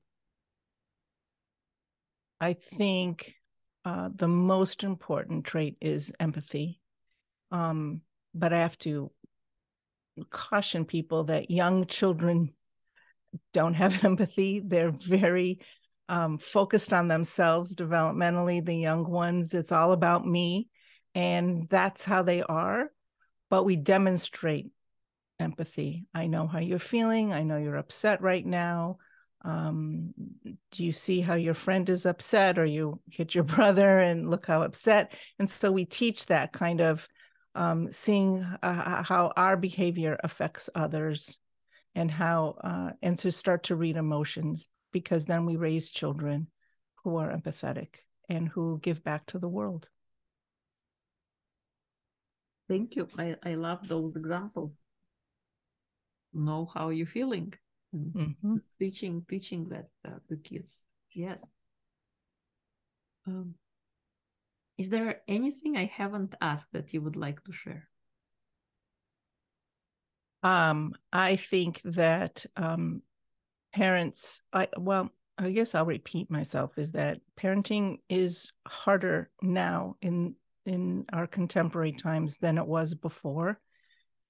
I 2.38 2.52
think 2.52 3.35
uh, 3.86 4.08
the 4.12 4.26
most 4.26 4.82
important 4.82 5.44
trait 5.44 5.76
is 5.80 6.12
empathy. 6.18 6.80
Um, 7.52 8.00
but 8.34 8.52
I 8.52 8.58
have 8.58 8.76
to 8.78 9.12
caution 10.28 10.84
people 10.84 11.24
that 11.24 11.52
young 11.52 11.86
children 11.86 12.52
don't 13.52 13.74
have 13.74 14.04
empathy. 14.04 14.58
They're 14.58 14.90
very 14.90 15.60
um, 16.08 16.36
focused 16.36 16.92
on 16.92 17.06
themselves 17.06 17.76
developmentally, 17.76 18.64
the 18.64 18.74
young 18.74 19.08
ones. 19.08 19.54
It's 19.54 19.70
all 19.70 19.92
about 19.92 20.26
me. 20.26 20.68
And 21.14 21.68
that's 21.68 22.04
how 22.04 22.24
they 22.24 22.42
are. 22.42 22.90
But 23.50 23.62
we 23.62 23.76
demonstrate 23.76 24.66
empathy. 25.38 26.06
I 26.12 26.26
know 26.26 26.48
how 26.48 26.58
you're 26.58 26.80
feeling. 26.80 27.32
I 27.32 27.44
know 27.44 27.56
you're 27.56 27.76
upset 27.76 28.20
right 28.20 28.44
now. 28.44 28.98
Um, 29.46 30.12
do 30.72 30.84
you 30.84 30.92
see 30.92 31.20
how 31.20 31.34
your 31.34 31.54
friend 31.54 31.88
is 31.88 32.04
upset 32.04 32.58
or 32.58 32.66
you 32.66 33.00
hit 33.10 33.34
your 33.34 33.44
brother 33.56 34.00
and 34.00 34.28
look 34.28 34.46
how 34.46 34.62
upset? 34.62 35.16
And 35.38 35.48
so 35.48 35.70
we 35.70 35.84
teach 35.84 36.26
that 36.26 36.52
kind 36.52 36.80
of 36.80 37.08
um, 37.54 37.90
seeing 37.90 38.42
uh, 38.62 39.02
how 39.04 39.32
our 39.36 39.56
behavior 39.56 40.18
affects 40.22 40.68
others 40.74 41.38
and 41.94 42.10
how 42.10 42.56
uh, 42.62 42.90
and 43.02 43.16
to 43.20 43.30
start 43.32 43.62
to 43.64 43.76
read 43.76 43.96
emotions 43.96 44.68
because 44.92 45.24
then 45.24 45.46
we 45.46 45.56
raise 45.56 45.90
children 45.90 46.48
who 47.04 47.16
are 47.16 47.30
empathetic 47.30 48.00
and 48.28 48.48
who 48.48 48.80
give 48.82 49.04
back 49.04 49.24
to 49.26 49.38
the 49.38 49.48
world. 49.48 49.86
Thank 52.68 52.96
you. 52.96 53.06
I, 53.16 53.36
I 53.44 53.54
love 53.54 53.86
those 53.86 54.16
examples. 54.16 54.72
Know 56.34 56.68
how 56.74 56.88
you're 56.88 57.06
feeling 57.06 57.54
mm-hmm. 57.94 58.56
teaching 58.78 59.24
teaching 59.28 59.68
that 59.68 59.88
uh, 60.06 60.18
to 60.28 60.36
kids 60.36 60.84
yes 61.12 61.40
um, 63.26 63.54
is 64.78 64.88
there 64.88 65.22
anything 65.28 65.76
i 65.76 65.84
haven't 65.84 66.34
asked 66.40 66.72
that 66.72 66.92
you 66.92 67.00
would 67.00 67.16
like 67.16 67.42
to 67.44 67.52
share 67.52 67.88
um, 70.46 70.94
I 71.12 71.34
think 71.34 71.80
that 71.82 72.46
um, 72.56 73.02
parents, 73.74 74.42
I 74.52 74.68
well, 74.78 75.10
I 75.38 75.50
guess 75.50 75.74
I'll 75.74 75.84
repeat 75.84 76.30
myself, 76.30 76.78
is 76.78 76.92
that 76.92 77.20
parenting 77.36 77.96
is 78.08 78.52
harder 78.64 79.28
now 79.42 79.96
in 80.00 80.36
in 80.64 81.04
our 81.12 81.26
contemporary 81.26 81.92
times 81.92 82.38
than 82.38 82.58
it 82.58 82.66
was 82.66 82.94
before. 82.94 83.60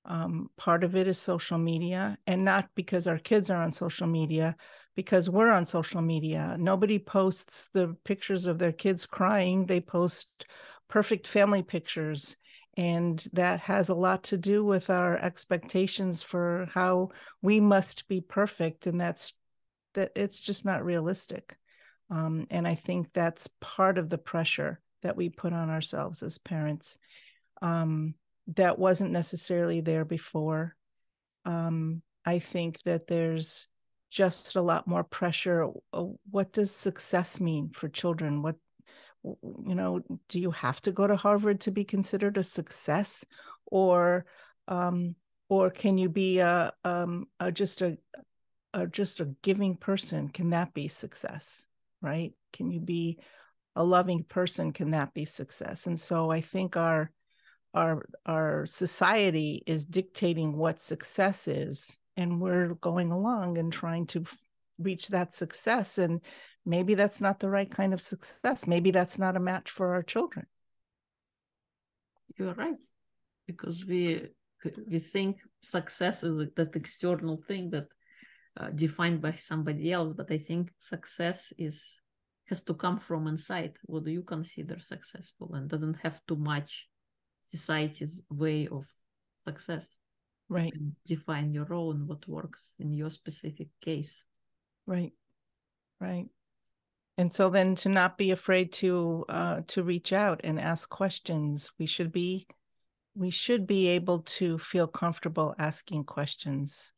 Um, 0.06 0.50
part 0.56 0.84
of 0.84 0.94
it 0.94 1.08
is 1.08 1.18
social 1.18 1.58
media, 1.58 2.16
and 2.26 2.44
not 2.44 2.68
because 2.74 3.06
our 3.06 3.18
kids 3.18 3.50
are 3.50 3.62
on 3.62 3.72
social 3.72 4.06
media, 4.06 4.56
because 4.94 5.28
we're 5.28 5.50
on 5.50 5.66
social 5.66 6.00
media. 6.00 6.56
Nobody 6.58 6.98
posts 6.98 7.68
the 7.72 7.96
pictures 8.04 8.46
of 8.46 8.58
their 8.58 8.72
kids 8.72 9.04
crying; 9.04 9.66
they 9.66 9.80
post 9.80 10.46
perfect 10.88 11.26
family 11.26 11.62
pictures 11.62 12.36
and 12.76 13.26
that 13.32 13.60
has 13.60 13.88
a 13.88 13.94
lot 13.94 14.22
to 14.24 14.36
do 14.36 14.64
with 14.64 14.90
our 14.90 15.16
expectations 15.18 16.22
for 16.22 16.68
how 16.72 17.08
we 17.40 17.60
must 17.60 18.06
be 18.08 18.20
perfect 18.20 18.86
and 18.86 19.00
that's 19.00 19.32
that 19.94 20.12
it's 20.14 20.40
just 20.40 20.64
not 20.64 20.84
realistic 20.84 21.56
um, 22.10 22.46
and 22.50 22.68
i 22.68 22.74
think 22.74 23.12
that's 23.12 23.48
part 23.60 23.98
of 23.98 24.08
the 24.08 24.18
pressure 24.18 24.80
that 25.02 25.16
we 25.16 25.28
put 25.28 25.52
on 25.52 25.70
ourselves 25.70 26.22
as 26.22 26.38
parents 26.38 26.98
um, 27.62 28.14
that 28.54 28.78
wasn't 28.78 29.10
necessarily 29.10 29.80
there 29.80 30.04
before. 30.04 30.76
Um, 31.44 32.02
i 32.24 32.40
think 32.40 32.82
that 32.82 33.06
there's 33.06 33.68
just 34.10 34.56
a 34.56 34.62
lot 34.62 34.88
more 34.88 35.04
pressure 35.04 35.68
what 36.30 36.52
does 36.52 36.70
success 36.70 37.40
mean 37.40 37.70
for 37.70 37.88
children? 37.88 38.42
What 38.42 38.56
you 39.22 39.74
know 39.74 40.02
do 40.28 40.38
you 40.38 40.52
have 40.52 40.80
to 40.82 40.92
go 40.92 41.06
to 41.06 41.16
harvard 41.16 41.60
to 41.62 41.70
be 41.72 41.84
considered 41.84 42.36
a 42.36 42.44
success? 42.44 43.24
Or 43.66 44.24
um, 44.68 45.16
or 45.48 45.70
can 45.70 45.98
you 45.98 46.08
be 46.08 46.38
a, 46.38 46.72
um, 46.84 47.26
a 47.38 47.52
just 47.52 47.82
a, 47.82 47.98
a 48.72 48.86
just 48.86 49.20
a 49.20 49.34
giving 49.42 49.76
person? 49.76 50.28
Can 50.28 50.50
that 50.50 50.74
be 50.74 50.88
success 50.88 51.66
right? 52.02 52.32
Can 52.52 52.70
you 52.70 52.80
be 52.80 53.18
a 53.74 53.82
loving 53.82 54.22
person? 54.22 54.72
Can 54.72 54.90
that 54.92 55.14
be 55.14 55.24
success? 55.24 55.86
And 55.86 55.98
so 55.98 56.30
i 56.30 56.40
think 56.40 56.76
our 56.76 57.10
our 57.76 58.06
our 58.24 58.66
society 58.66 59.62
is 59.66 59.84
dictating 59.84 60.56
what 60.56 60.80
success 60.80 61.46
is 61.46 61.98
and 62.16 62.40
we're 62.40 62.74
going 62.74 63.12
along 63.12 63.58
and 63.58 63.72
trying 63.72 64.06
to 64.06 64.24
reach 64.78 65.08
that 65.08 65.32
success 65.32 65.98
and 65.98 66.20
maybe 66.64 66.94
that's 66.94 67.20
not 67.20 67.38
the 67.38 67.48
right 67.48 67.70
kind 67.70 67.92
of 67.94 68.00
success. 68.00 68.66
Maybe 68.66 68.90
that's 68.90 69.18
not 69.18 69.36
a 69.36 69.40
match 69.40 69.70
for 69.70 69.94
our 69.94 70.02
children. 70.02 70.46
You're 72.38 72.54
right 72.54 72.82
because 73.46 73.84
we 73.86 74.28
we 74.90 74.98
think 74.98 75.36
success 75.60 76.24
is 76.24 76.48
that 76.56 76.74
external 76.74 77.36
thing 77.46 77.70
that 77.70 77.86
uh, 78.58 78.70
defined 78.74 79.20
by 79.20 79.32
somebody 79.32 79.92
else 79.92 80.14
but 80.16 80.28
i 80.32 80.38
think 80.38 80.72
success 80.78 81.52
is 81.58 81.78
has 82.46 82.62
to 82.62 82.74
come 82.74 82.98
from 82.98 83.26
inside. 83.26 83.74
What 83.84 84.04
do 84.04 84.10
you 84.10 84.22
consider 84.22 84.78
successful? 84.78 85.54
And 85.54 85.68
doesn't 85.68 85.98
have 86.02 86.20
to 86.28 86.36
match 86.36 86.88
society's 87.46 88.22
way 88.30 88.66
of 88.68 88.84
success 89.44 89.86
right 90.48 90.72
define 91.04 91.52
your 91.52 91.72
own 91.72 92.06
what 92.06 92.26
works 92.28 92.72
in 92.78 92.92
your 92.92 93.10
specific 93.10 93.68
case 93.80 94.24
Right. 94.86 95.12
Right. 96.00 96.26
And 97.18 97.32
so 97.32 97.50
then 97.50 97.74
to 97.76 97.88
not 97.88 98.18
be 98.18 98.30
afraid 98.30 98.72
to 98.74 99.24
uh, 99.28 99.60
to 99.68 99.82
reach 99.82 100.12
out 100.12 100.42
and 100.44 100.60
ask 100.60 100.88
questions, 100.88 101.72
we 101.78 101.86
should 101.86 102.12
be 102.12 102.46
we 103.14 103.30
should 103.30 103.66
be 103.66 103.88
able 103.88 104.20
to 104.20 104.58
feel 104.58 104.86
comfortable 104.86 105.54
asking 105.58 106.04
questions. 106.04 106.92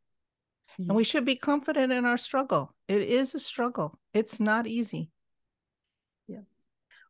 And 0.76 0.94
we 0.94 1.02
should 1.02 1.24
be 1.24 1.34
confident 1.34 1.92
in 1.92 2.04
our 2.04 2.16
struggle. 2.16 2.74
It 2.86 3.02
is 3.02 3.34
a 3.34 3.40
struggle. 3.40 3.98
It's 4.14 4.38
not 4.38 4.66
easy. 4.66 5.10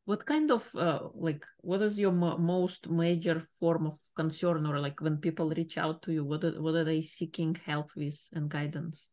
What 0.09 0.25
kind 0.25 0.51
of 0.51 0.65
uh, 0.75 1.01
like 1.13 1.45
what 1.61 1.83
is 1.83 1.99
your 1.99 2.13
mo- 2.13 2.39
most 2.39 2.89
major 2.89 3.43
form 3.61 3.87
of 3.87 3.99
concern 4.17 4.65
or 4.65 4.81
like 4.81 5.03
when 5.03 5.19
people 5.19 5.51
reach 5.51 5.77
out 5.77 6.01
to 6.05 6.13
you 6.15 6.25
what 6.25 6.43
are, 6.45 6.63
what 6.63 6.75
are 6.77 6.85
they 6.85 7.03
seeking 7.03 7.55
help 7.67 7.91
with 7.95 8.19
and 8.33 8.49
guidance? 8.49 9.07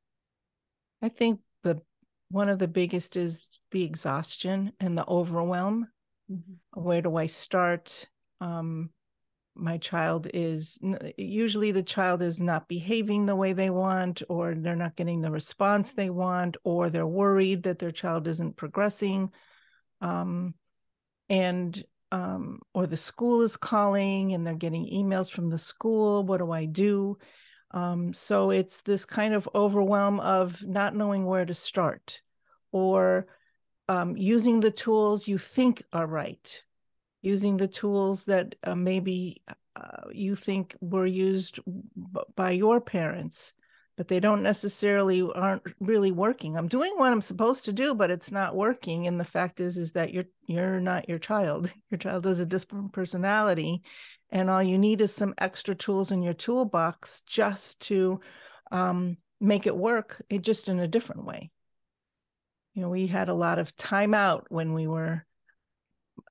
I 1.01 1.09
think 1.09 1.41
the 1.63 1.81
one 2.29 2.47
of 2.47 2.59
the 2.59 2.69
biggest 2.69 3.17
is 3.17 3.45
the 3.71 3.83
exhaustion 3.83 4.71
and 4.79 4.97
the 4.97 5.05
overwhelm. 5.05 5.89
Mm-hmm. 6.31 6.81
Where 6.81 7.01
do 7.01 7.17
I 7.17 7.25
start? 7.25 8.07
Um, 8.39 8.89
my 9.53 9.77
child 9.77 10.29
is 10.33 10.79
usually 11.17 11.73
the 11.73 11.83
child 11.83 12.21
is 12.21 12.41
not 12.41 12.69
behaving 12.69 13.25
the 13.25 13.35
way 13.35 13.51
they 13.51 13.69
want, 13.69 14.23
or 14.29 14.55
they're 14.55 14.77
not 14.77 14.95
getting 14.95 15.19
the 15.19 15.31
response 15.31 15.91
they 15.91 16.09
want, 16.09 16.55
or 16.63 16.89
they're 16.89 17.05
worried 17.05 17.63
that 17.63 17.79
their 17.79 17.91
child 17.91 18.29
isn't 18.29 18.55
progressing. 18.55 19.31
Um, 19.99 20.53
and 21.29 21.83
um, 22.11 22.59
or 22.73 22.87
the 22.87 22.97
school 22.97 23.41
is 23.41 23.57
calling 23.57 24.33
and 24.33 24.45
they're 24.45 24.55
getting 24.55 24.85
emails 24.85 25.29
from 25.31 25.49
the 25.49 25.57
school. 25.57 26.23
What 26.23 26.37
do 26.37 26.51
I 26.51 26.65
do? 26.65 27.17
Um, 27.71 28.13
so 28.13 28.51
it's 28.51 28.81
this 28.83 29.05
kind 29.05 29.33
of 29.33 29.49
overwhelm 29.53 30.19
of 30.19 30.65
not 30.65 30.95
knowing 30.95 31.25
where 31.25 31.45
to 31.45 31.53
start 31.53 32.21
or 32.71 33.27
um, 33.89 34.15
using 34.15 34.59
the 34.59 34.71
tools 34.71 35.27
you 35.27 35.37
think 35.37 35.83
are 35.91 36.07
right, 36.07 36.63
using 37.21 37.57
the 37.57 37.67
tools 37.67 38.25
that 38.25 38.55
uh, 38.63 38.75
maybe 38.75 39.41
uh, 39.75 40.07
you 40.11 40.35
think 40.35 40.75
were 40.79 41.05
used 41.05 41.59
b- 41.65 42.21
by 42.35 42.51
your 42.51 42.79
parents 42.79 43.53
but 43.97 44.09
they 44.09 44.19
don't 44.19 44.43
necessarily 44.43 45.21
aren't 45.21 45.63
really 45.79 46.11
working. 46.11 46.57
I'm 46.57 46.67
doing 46.67 46.93
what 46.97 47.11
I'm 47.11 47.21
supposed 47.21 47.65
to 47.65 47.73
do, 47.73 47.93
but 47.93 48.11
it's 48.11 48.31
not 48.31 48.55
working. 48.55 49.07
And 49.07 49.19
the 49.19 49.23
fact 49.23 49.59
is, 49.59 49.77
is 49.77 49.93
that 49.93 50.13
you're 50.13 50.25
you're 50.47 50.81
not 50.81 51.07
your 51.07 51.19
child. 51.19 51.71
Your 51.89 51.97
child 51.97 52.25
has 52.25 52.39
a 52.39 52.45
different 52.45 52.91
personality, 52.91 53.81
and 54.29 54.49
all 54.49 54.61
you 54.61 54.77
need 54.77 54.99
is 54.99 55.13
some 55.13 55.33
extra 55.37 55.75
tools 55.75 56.11
in 56.11 56.21
your 56.21 56.33
toolbox 56.33 57.21
just 57.21 57.79
to 57.81 58.19
um, 58.71 59.17
make 59.39 59.65
it 59.65 59.77
work. 59.77 60.21
It 60.29 60.41
just 60.41 60.67
in 60.67 60.79
a 60.79 60.87
different 60.87 61.25
way. 61.25 61.51
You 62.73 62.81
know, 62.81 62.89
we 62.89 63.07
had 63.07 63.29
a 63.29 63.33
lot 63.33 63.59
of 63.59 63.75
time 63.77 64.13
out 64.13 64.47
when 64.49 64.73
we 64.73 64.87
were, 64.87 65.25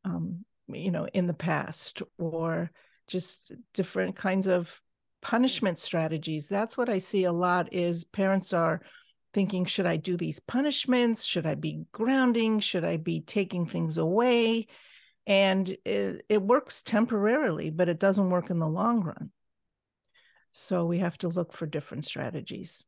um, 0.04 0.44
you 0.68 0.90
know, 0.90 1.06
in 1.14 1.26
the 1.26 1.32
past, 1.32 2.02
or 2.18 2.70
just 3.06 3.50
different 3.72 4.16
kinds 4.16 4.48
of 4.48 4.82
punishment 5.24 5.78
strategies. 5.78 6.48
That's 6.48 6.76
what 6.76 6.90
i 6.90 6.98
see 6.98 7.24
a 7.24 7.32
lot 7.32 7.72
is 7.72 8.04
parents 8.04 8.52
are 8.52 8.82
thinking 9.32 9.64
should 9.64 9.86
i 9.86 9.96
do 9.96 10.18
these 10.18 10.38
punishments? 10.38 11.24
Should 11.24 11.46
i 11.46 11.54
be 11.54 11.86
grounding? 11.92 12.60
Should 12.60 12.84
i 12.84 12.98
be 12.98 13.22
taking 13.22 13.64
things 13.66 13.96
away? 13.96 14.66
And 15.26 15.66
it, 15.86 16.26
it 16.28 16.42
works 16.42 16.82
temporarily 16.82 17.70
but 17.70 17.88
it 17.88 17.98
doesn't 17.98 18.28
work 18.28 18.50
in 18.50 18.58
the 18.58 18.68
long 18.68 19.00
run. 19.02 19.30
So 20.52 20.84
we 20.84 20.98
have 20.98 21.16
to 21.18 21.28
look 21.28 21.54
for 21.54 21.66
different 21.66 22.04
strategies. 22.04 22.84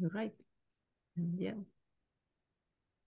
You're 0.00 0.10
right. 0.14 0.32
Yeah. 1.36 1.60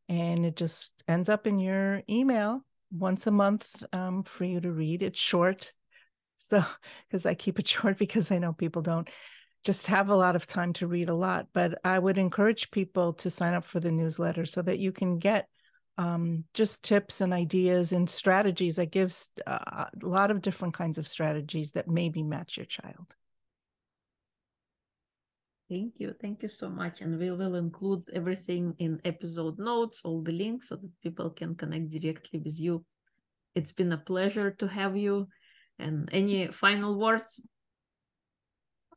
And 0.07 0.45
it 0.45 0.55
just 0.55 0.91
ends 1.07 1.29
up 1.29 1.47
in 1.47 1.57
your 1.59 2.01
email 2.09 2.63
once 2.91 3.27
a 3.27 3.31
month 3.31 3.83
um, 3.93 4.23
for 4.23 4.45
you 4.45 4.59
to 4.61 4.71
read. 4.71 5.03
It's 5.03 5.19
short, 5.19 5.73
so, 6.39 6.63
because 7.07 7.25
I 7.25 7.35
keep 7.35 7.59
it 7.59 7.67
short 7.75 7.97
because 7.97 8.31
I 8.31 8.39
know 8.39 8.53
people 8.53 8.81
don't 8.81 9.09
just 9.63 9.87
have 9.87 10.09
a 10.09 10.15
lot 10.15 10.35
of 10.35 10.47
time 10.47 10.73
to 10.73 10.87
read 10.87 11.09
a 11.09 11.13
lot, 11.13 11.47
but 11.53 11.79
I 11.83 11.99
would 11.99 12.17
encourage 12.17 12.71
people 12.71 13.13
to 13.13 13.29
sign 13.29 13.53
up 13.53 13.65
for 13.65 13.79
the 13.79 13.91
newsletter 13.91 14.45
so 14.45 14.61
that 14.61 14.79
you 14.79 14.91
can 14.93 15.19
get 15.19 15.47
um, 15.97 16.45
just 16.53 16.81
tips 16.81 17.19
and 17.19 17.33
ideas 17.33 17.91
and 17.91 18.09
strategies 18.09 18.77
that 18.77 18.89
gives 18.89 19.29
uh, 19.45 19.85
a 20.01 20.05
lot 20.07 20.31
of 20.31 20.41
different 20.41 20.73
kinds 20.73 20.97
of 20.97 21.09
strategies 21.09 21.73
that 21.73 21.89
maybe 21.89 22.23
match 22.23 22.55
your 22.55 22.65
child. 22.65 23.13
Thank 25.69 25.95
you. 25.97 26.15
Thank 26.21 26.41
you 26.41 26.47
so 26.49 26.69
much. 26.69 27.01
And 27.01 27.19
we 27.19 27.29
will 27.29 27.55
include 27.55 28.09
everything 28.13 28.73
in 28.79 29.01
episode 29.03 29.59
notes, 29.59 29.99
all 30.05 30.23
the 30.23 30.31
links 30.31 30.69
so 30.69 30.77
that 30.77 31.01
people 31.03 31.29
can 31.29 31.53
connect 31.53 31.89
directly 31.89 32.39
with 32.39 32.57
you. 32.57 32.85
It's 33.53 33.73
been 33.73 33.91
a 33.91 33.97
pleasure 33.97 34.51
to 34.51 34.67
have 34.67 34.95
you. 34.95 35.27
And 35.79 36.09
any 36.11 36.47
final 36.47 36.99
words? 36.99 37.39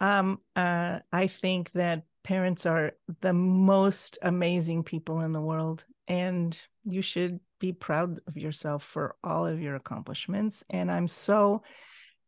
Um, 0.01 0.41
uh, 0.57 0.99
I 1.13 1.29
think 1.29 1.71
that 1.73 2.05
parents 2.25 2.67
are 2.67 2.93
the 3.21 3.33
most 3.33 4.19
amazing 4.23 4.83
people 4.83 5.21
in 5.21 5.33
the 5.33 5.41
world, 5.41 5.85
and 6.09 6.61
you 6.85 7.03
should 7.03 7.41
be 7.61 7.73
proud 7.73 8.21
of 8.27 8.37
yourself 8.37 8.83
for 8.83 9.17
all 9.23 9.47
of 9.47 9.61
your 9.61 9.77
accomplishments. 9.77 10.65
And 10.71 10.91
I'm 10.91 11.07
so 11.07 11.63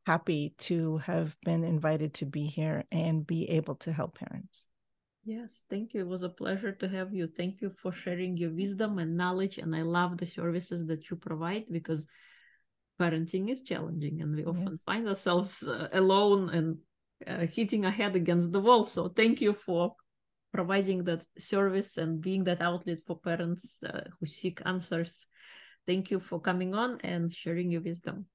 happy 0.06 0.54
to 0.58 0.98
have 0.98 1.34
been 1.44 1.64
invited 1.64 2.14
to 2.14 2.26
be 2.26 2.46
here 2.46 2.84
and 2.92 3.26
be 3.26 3.50
able 3.50 3.74
to 3.76 3.92
help 3.92 4.18
parents. 4.18 4.68
Yes, 5.24 5.48
thank 5.70 5.94
you. 5.94 6.00
It 6.02 6.06
was 6.06 6.22
a 6.22 6.28
pleasure 6.28 6.72
to 6.72 6.88
have 6.88 7.14
you. 7.14 7.26
Thank 7.26 7.62
you 7.62 7.70
for 7.70 7.90
sharing 7.90 8.36
your 8.36 8.50
wisdom 8.50 8.98
and 8.98 9.16
knowledge. 9.16 9.56
And 9.58 9.74
I 9.74 9.80
love 9.82 10.18
the 10.18 10.26
services 10.26 10.86
that 10.86 11.10
you 11.10 11.16
provide 11.16 11.64
because 11.70 12.06
parenting 13.00 13.50
is 13.50 13.62
challenging 13.62 14.22
and 14.22 14.34
we 14.36 14.44
often 14.44 14.72
yes. 14.72 14.82
find 14.82 15.08
ourselves 15.08 15.62
uh, 15.62 15.88
alone 15.92 16.50
and 16.50 16.78
uh, 17.26 17.46
hitting 17.46 17.84
a 17.84 17.90
head 17.90 18.16
against 18.16 18.52
the 18.52 18.60
wall. 18.60 18.84
So 18.84 19.08
thank 19.08 19.40
you 19.40 19.54
for 19.54 19.94
providing 20.52 21.04
that 21.04 21.24
service 21.38 21.96
and 21.96 22.20
being 22.20 22.44
that 22.44 22.60
outlet 22.60 23.00
for 23.04 23.18
parents 23.18 23.82
uh, 23.82 24.02
who 24.18 24.26
seek 24.26 24.60
answers. 24.64 25.26
Thank 25.86 26.10
you 26.10 26.20
for 26.20 26.40
coming 26.40 26.74
on 26.74 27.00
and 27.02 27.32
sharing 27.32 27.70
your 27.70 27.82
wisdom. 27.82 28.26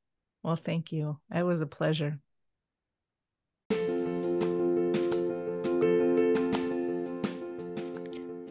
Well 0.44 0.56
thank 0.56 0.92
you. 0.92 1.20
It 1.34 1.44
was 1.44 1.62
a 1.62 1.68
pleasure. 1.68 2.20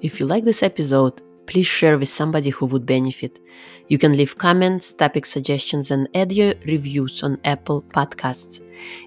If 0.01 0.21
you 0.21 0.27
like 0.27 0.45
this 0.45 0.63
episode 0.63 1.21
please 1.49 1.66
share 1.66 1.99
with 1.99 2.09
somebody 2.09 2.51
who 2.51 2.66
would 2.66 2.86
benefit. 2.86 3.40
You 3.88 3.99
can 3.99 4.16
leave 4.16 4.38
comments, 4.38 4.92
topic 4.92 5.24
suggestions, 5.26 5.90
and 5.90 6.09
add 6.14 6.30
your 6.30 6.55
reviews 6.66 7.22
on 7.22 7.38
Apple 7.44 7.82
Podcasts. 7.94 8.61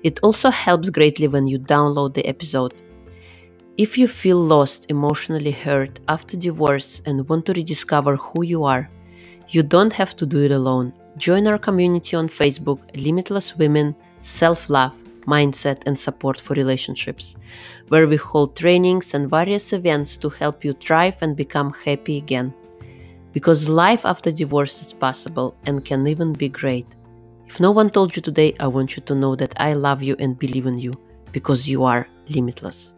It 0.04 0.20
also 0.24 0.50
helps 0.50 0.90
greatly 0.90 1.28
when 1.28 1.48
you 1.48 1.60
download 1.60 2.16
the 2.16 2.26
episode. 2.26 2.74
If 3.78 3.98
you 3.98 4.08
feel 4.08 4.38
lost, 4.38 4.88
emotionally 4.90 5.52
hurt 5.52 6.00
after 6.08 6.36
divorce, 6.36 7.02
and 7.06 7.30
want 7.30 7.46
to 7.46 7.54
rediscover 7.54 8.16
who 8.16 8.44
you 8.44 8.64
are, 8.64 8.90
you 9.50 9.62
don't 9.62 9.94
have 9.94 10.16
to 10.16 10.26
do 10.26 10.44
it 10.44 10.52
alone. 10.52 10.94
Join 11.18 11.48
our 11.48 11.60
community 11.60 12.16
on 12.16 12.28
Facebook, 12.28 12.80
Limitless 12.96 13.56
Women, 13.56 13.96
Self 14.20 14.70
Love 14.70 14.98
mindset, 15.26 15.84
and 15.86 15.98
support 15.98 16.40
for 16.40 16.54
relationships, 16.54 17.36
where 17.90 18.08
we 18.08 18.16
hold 18.16 18.56
trainings 18.56 19.14
and 19.14 19.30
various 19.30 19.74
events 19.74 20.18
to 20.18 20.30
help 20.30 20.64
you 20.64 20.74
thrive 20.74 21.18
and 21.22 21.36
become 21.36 21.74
happy 21.86 22.18
again. 22.18 22.54
Because 23.34 23.70
life 23.70 24.06
after 24.06 24.32
divorce 24.32 24.82
is 24.82 24.94
possible 24.94 25.56
and 25.66 25.86
can 25.86 26.08
even 26.08 26.34
be 26.34 26.50
great. 26.50 26.88
If 27.48 27.60
no 27.60 27.72
one 27.72 27.90
told 27.90 28.16
you 28.16 28.22
today, 28.22 28.56
I 28.60 28.68
want 28.68 28.96
you 28.96 29.02
to 29.04 29.16
know 29.16 29.36
that 29.36 29.54
I 29.58 29.74
love 29.74 30.02
you 30.02 30.16
and 30.20 30.40
believe 30.40 30.66
in 30.66 30.78
you 30.78 30.94
because 31.32 31.68
you 31.68 31.84
are 31.84 32.08
limitless. 32.30 32.94